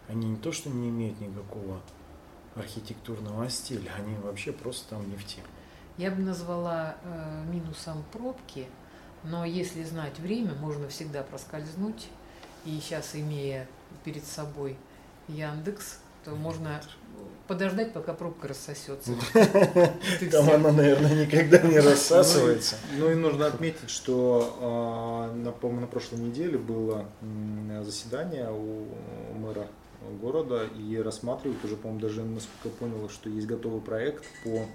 Они 0.09 0.29
не 0.29 0.37
то, 0.37 0.53
что 0.53 0.69
не 0.69 0.89
имеют 0.89 1.21
никакого 1.21 1.81
архитектурного 2.55 3.49
стиля, 3.49 3.93
они 3.97 4.15
вообще 4.17 4.53
просто 4.53 4.91
там 4.91 5.09
не 5.09 5.17
в 5.17 5.25
тему. 5.25 5.47
Я 5.97 6.11
бы 6.11 6.23
назвала 6.23 6.97
э, 7.03 7.45
минусом 7.51 8.03
пробки, 8.13 8.67
но 9.25 9.45
если 9.45 9.85
знать 9.85 10.19
время, 10.19 10.55
можно 10.55 10.89
всегда 10.89 11.23
проскользнуть. 11.23 12.09
И 12.65 12.79
сейчас, 12.81 13.15
имея 13.15 13.69
перед 14.05 14.25
собой 14.25 14.77
Яндекс, 15.29 15.99
то 16.25 16.31
можно 16.33 16.81
подождать, 17.47 17.93
пока 17.93 18.15
пробка 18.15 18.49
рассосется. 18.49 19.15
Там 20.31 20.51
она, 20.51 20.73
наверное, 20.73 21.27
никогда 21.27 21.59
не 21.59 21.79
рассасывается. 21.81 22.77
Ну 22.97 23.11
и 23.11 23.15
нужно 23.15 23.47
отметить, 23.47 23.91
что 23.91 24.57
а, 24.61 25.33
на, 25.35 25.53
по 25.53 25.69
на 25.71 25.87
прошлой 25.87 26.21
неделе 26.21 26.59
было 26.59 27.07
заседание 27.83 28.51
у 28.51 28.87
мэра 29.39 29.67
города 30.21 30.65
и 30.65 30.97
рассматривают 30.97 31.65
уже, 31.65 31.77
по-моему, 31.77 32.01
даже, 32.01 32.23
насколько 32.23 32.69
я 32.69 32.71
понял, 32.71 33.09
что 33.09 33.29
есть 33.29 33.47
готовый 33.47 33.81
проект 33.81 34.25
по 34.45 34.67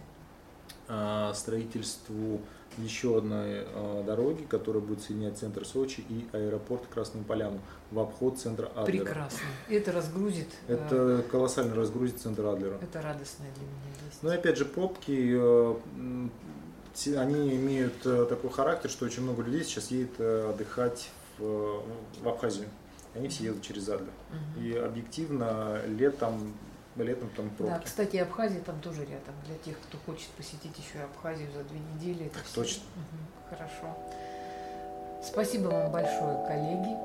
строительству 1.35 2.41
еще 2.77 3.17
одной 3.17 3.65
э, 3.65 4.03
дороги, 4.05 4.43
которая 4.43 4.81
будет 4.81 5.01
соединять 5.01 5.37
центр 5.37 5.65
Сочи 5.65 6.03
и 6.09 6.27
аэропорт 6.31 6.83
Красную 6.93 7.25
Поляну 7.25 7.59
в 7.91 7.99
обход 7.99 8.37
центра 8.37 8.67
Адлера. 8.75 9.05
Прекрасно. 9.05 9.39
Это 9.69 9.91
разгрузит. 9.91 10.49
Это 10.67 10.95
э, 10.95 11.21
колоссально 11.31 11.75
разгрузит 11.75 12.19
центр 12.19 12.45
Адлера. 12.45 12.77
Это 12.81 13.01
радостная 13.01 13.49
для 13.55 13.63
меня 13.63 14.05
весть. 14.05 14.19
Ну 14.21 14.31
и 14.31 14.35
опять 14.35 14.57
же, 14.57 14.65
пробки, 14.65 15.35
э, 15.35 16.27
они 17.17 17.55
имеют 17.55 18.05
э, 18.05 18.25
такой 18.29 18.51
характер, 18.51 18.89
что 18.89 19.05
очень 19.05 19.23
много 19.23 19.43
людей 19.43 19.63
сейчас 19.63 19.91
едет 19.91 20.11
э, 20.19 20.49
отдыхать 20.49 21.09
в, 21.39 21.83
в 22.21 22.27
Абхазию. 22.27 22.67
Они 23.15 23.29
все 23.29 23.45
едут 23.45 23.63
через 23.63 23.89
Адлер. 23.89 24.09
Угу. 24.29 24.63
И 24.63 24.73
объективно 24.75 25.81
летом 25.87 26.53
летом 27.03 27.29
там 27.35 27.49
пробки. 27.49 27.73
Да, 27.73 27.79
кстати, 27.79 28.17
Абхазия 28.17 28.61
там 28.61 28.79
тоже 28.81 29.01
рядом. 29.01 29.35
Для 29.45 29.57
тех, 29.57 29.79
кто 29.81 29.97
хочет 30.05 30.29
посетить 30.29 30.77
еще 30.77 31.03
Абхазию 31.03 31.51
за 31.51 31.63
две 31.63 31.79
недели. 31.79 32.27
Это 32.27 32.39
все. 32.43 32.55
Точно. 32.55 32.83
Угу, 32.95 33.55
хорошо. 33.55 33.97
Спасибо 35.23 35.67
вам 35.69 35.91
большое, 35.91 36.45
коллеги. 36.47 36.95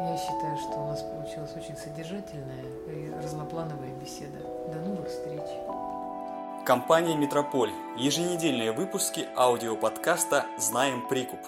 Я 0.00 0.16
считаю, 0.16 0.56
что 0.58 0.78
у 0.78 0.86
нас 0.88 1.02
получилась 1.02 1.54
очень 1.56 1.76
содержательная 1.76 2.64
и 2.88 3.12
разноплановая 3.22 3.94
беседа. 4.00 4.38
До 4.72 4.78
новых 4.80 5.08
встреч. 5.08 5.42
Компания 6.66 7.14
«Метрополь». 7.14 7.70
Еженедельные 7.96 8.72
выпуски 8.72 9.28
аудиоподкаста 9.36 10.46
«Знаем 10.58 11.06
прикуп». 11.08 11.40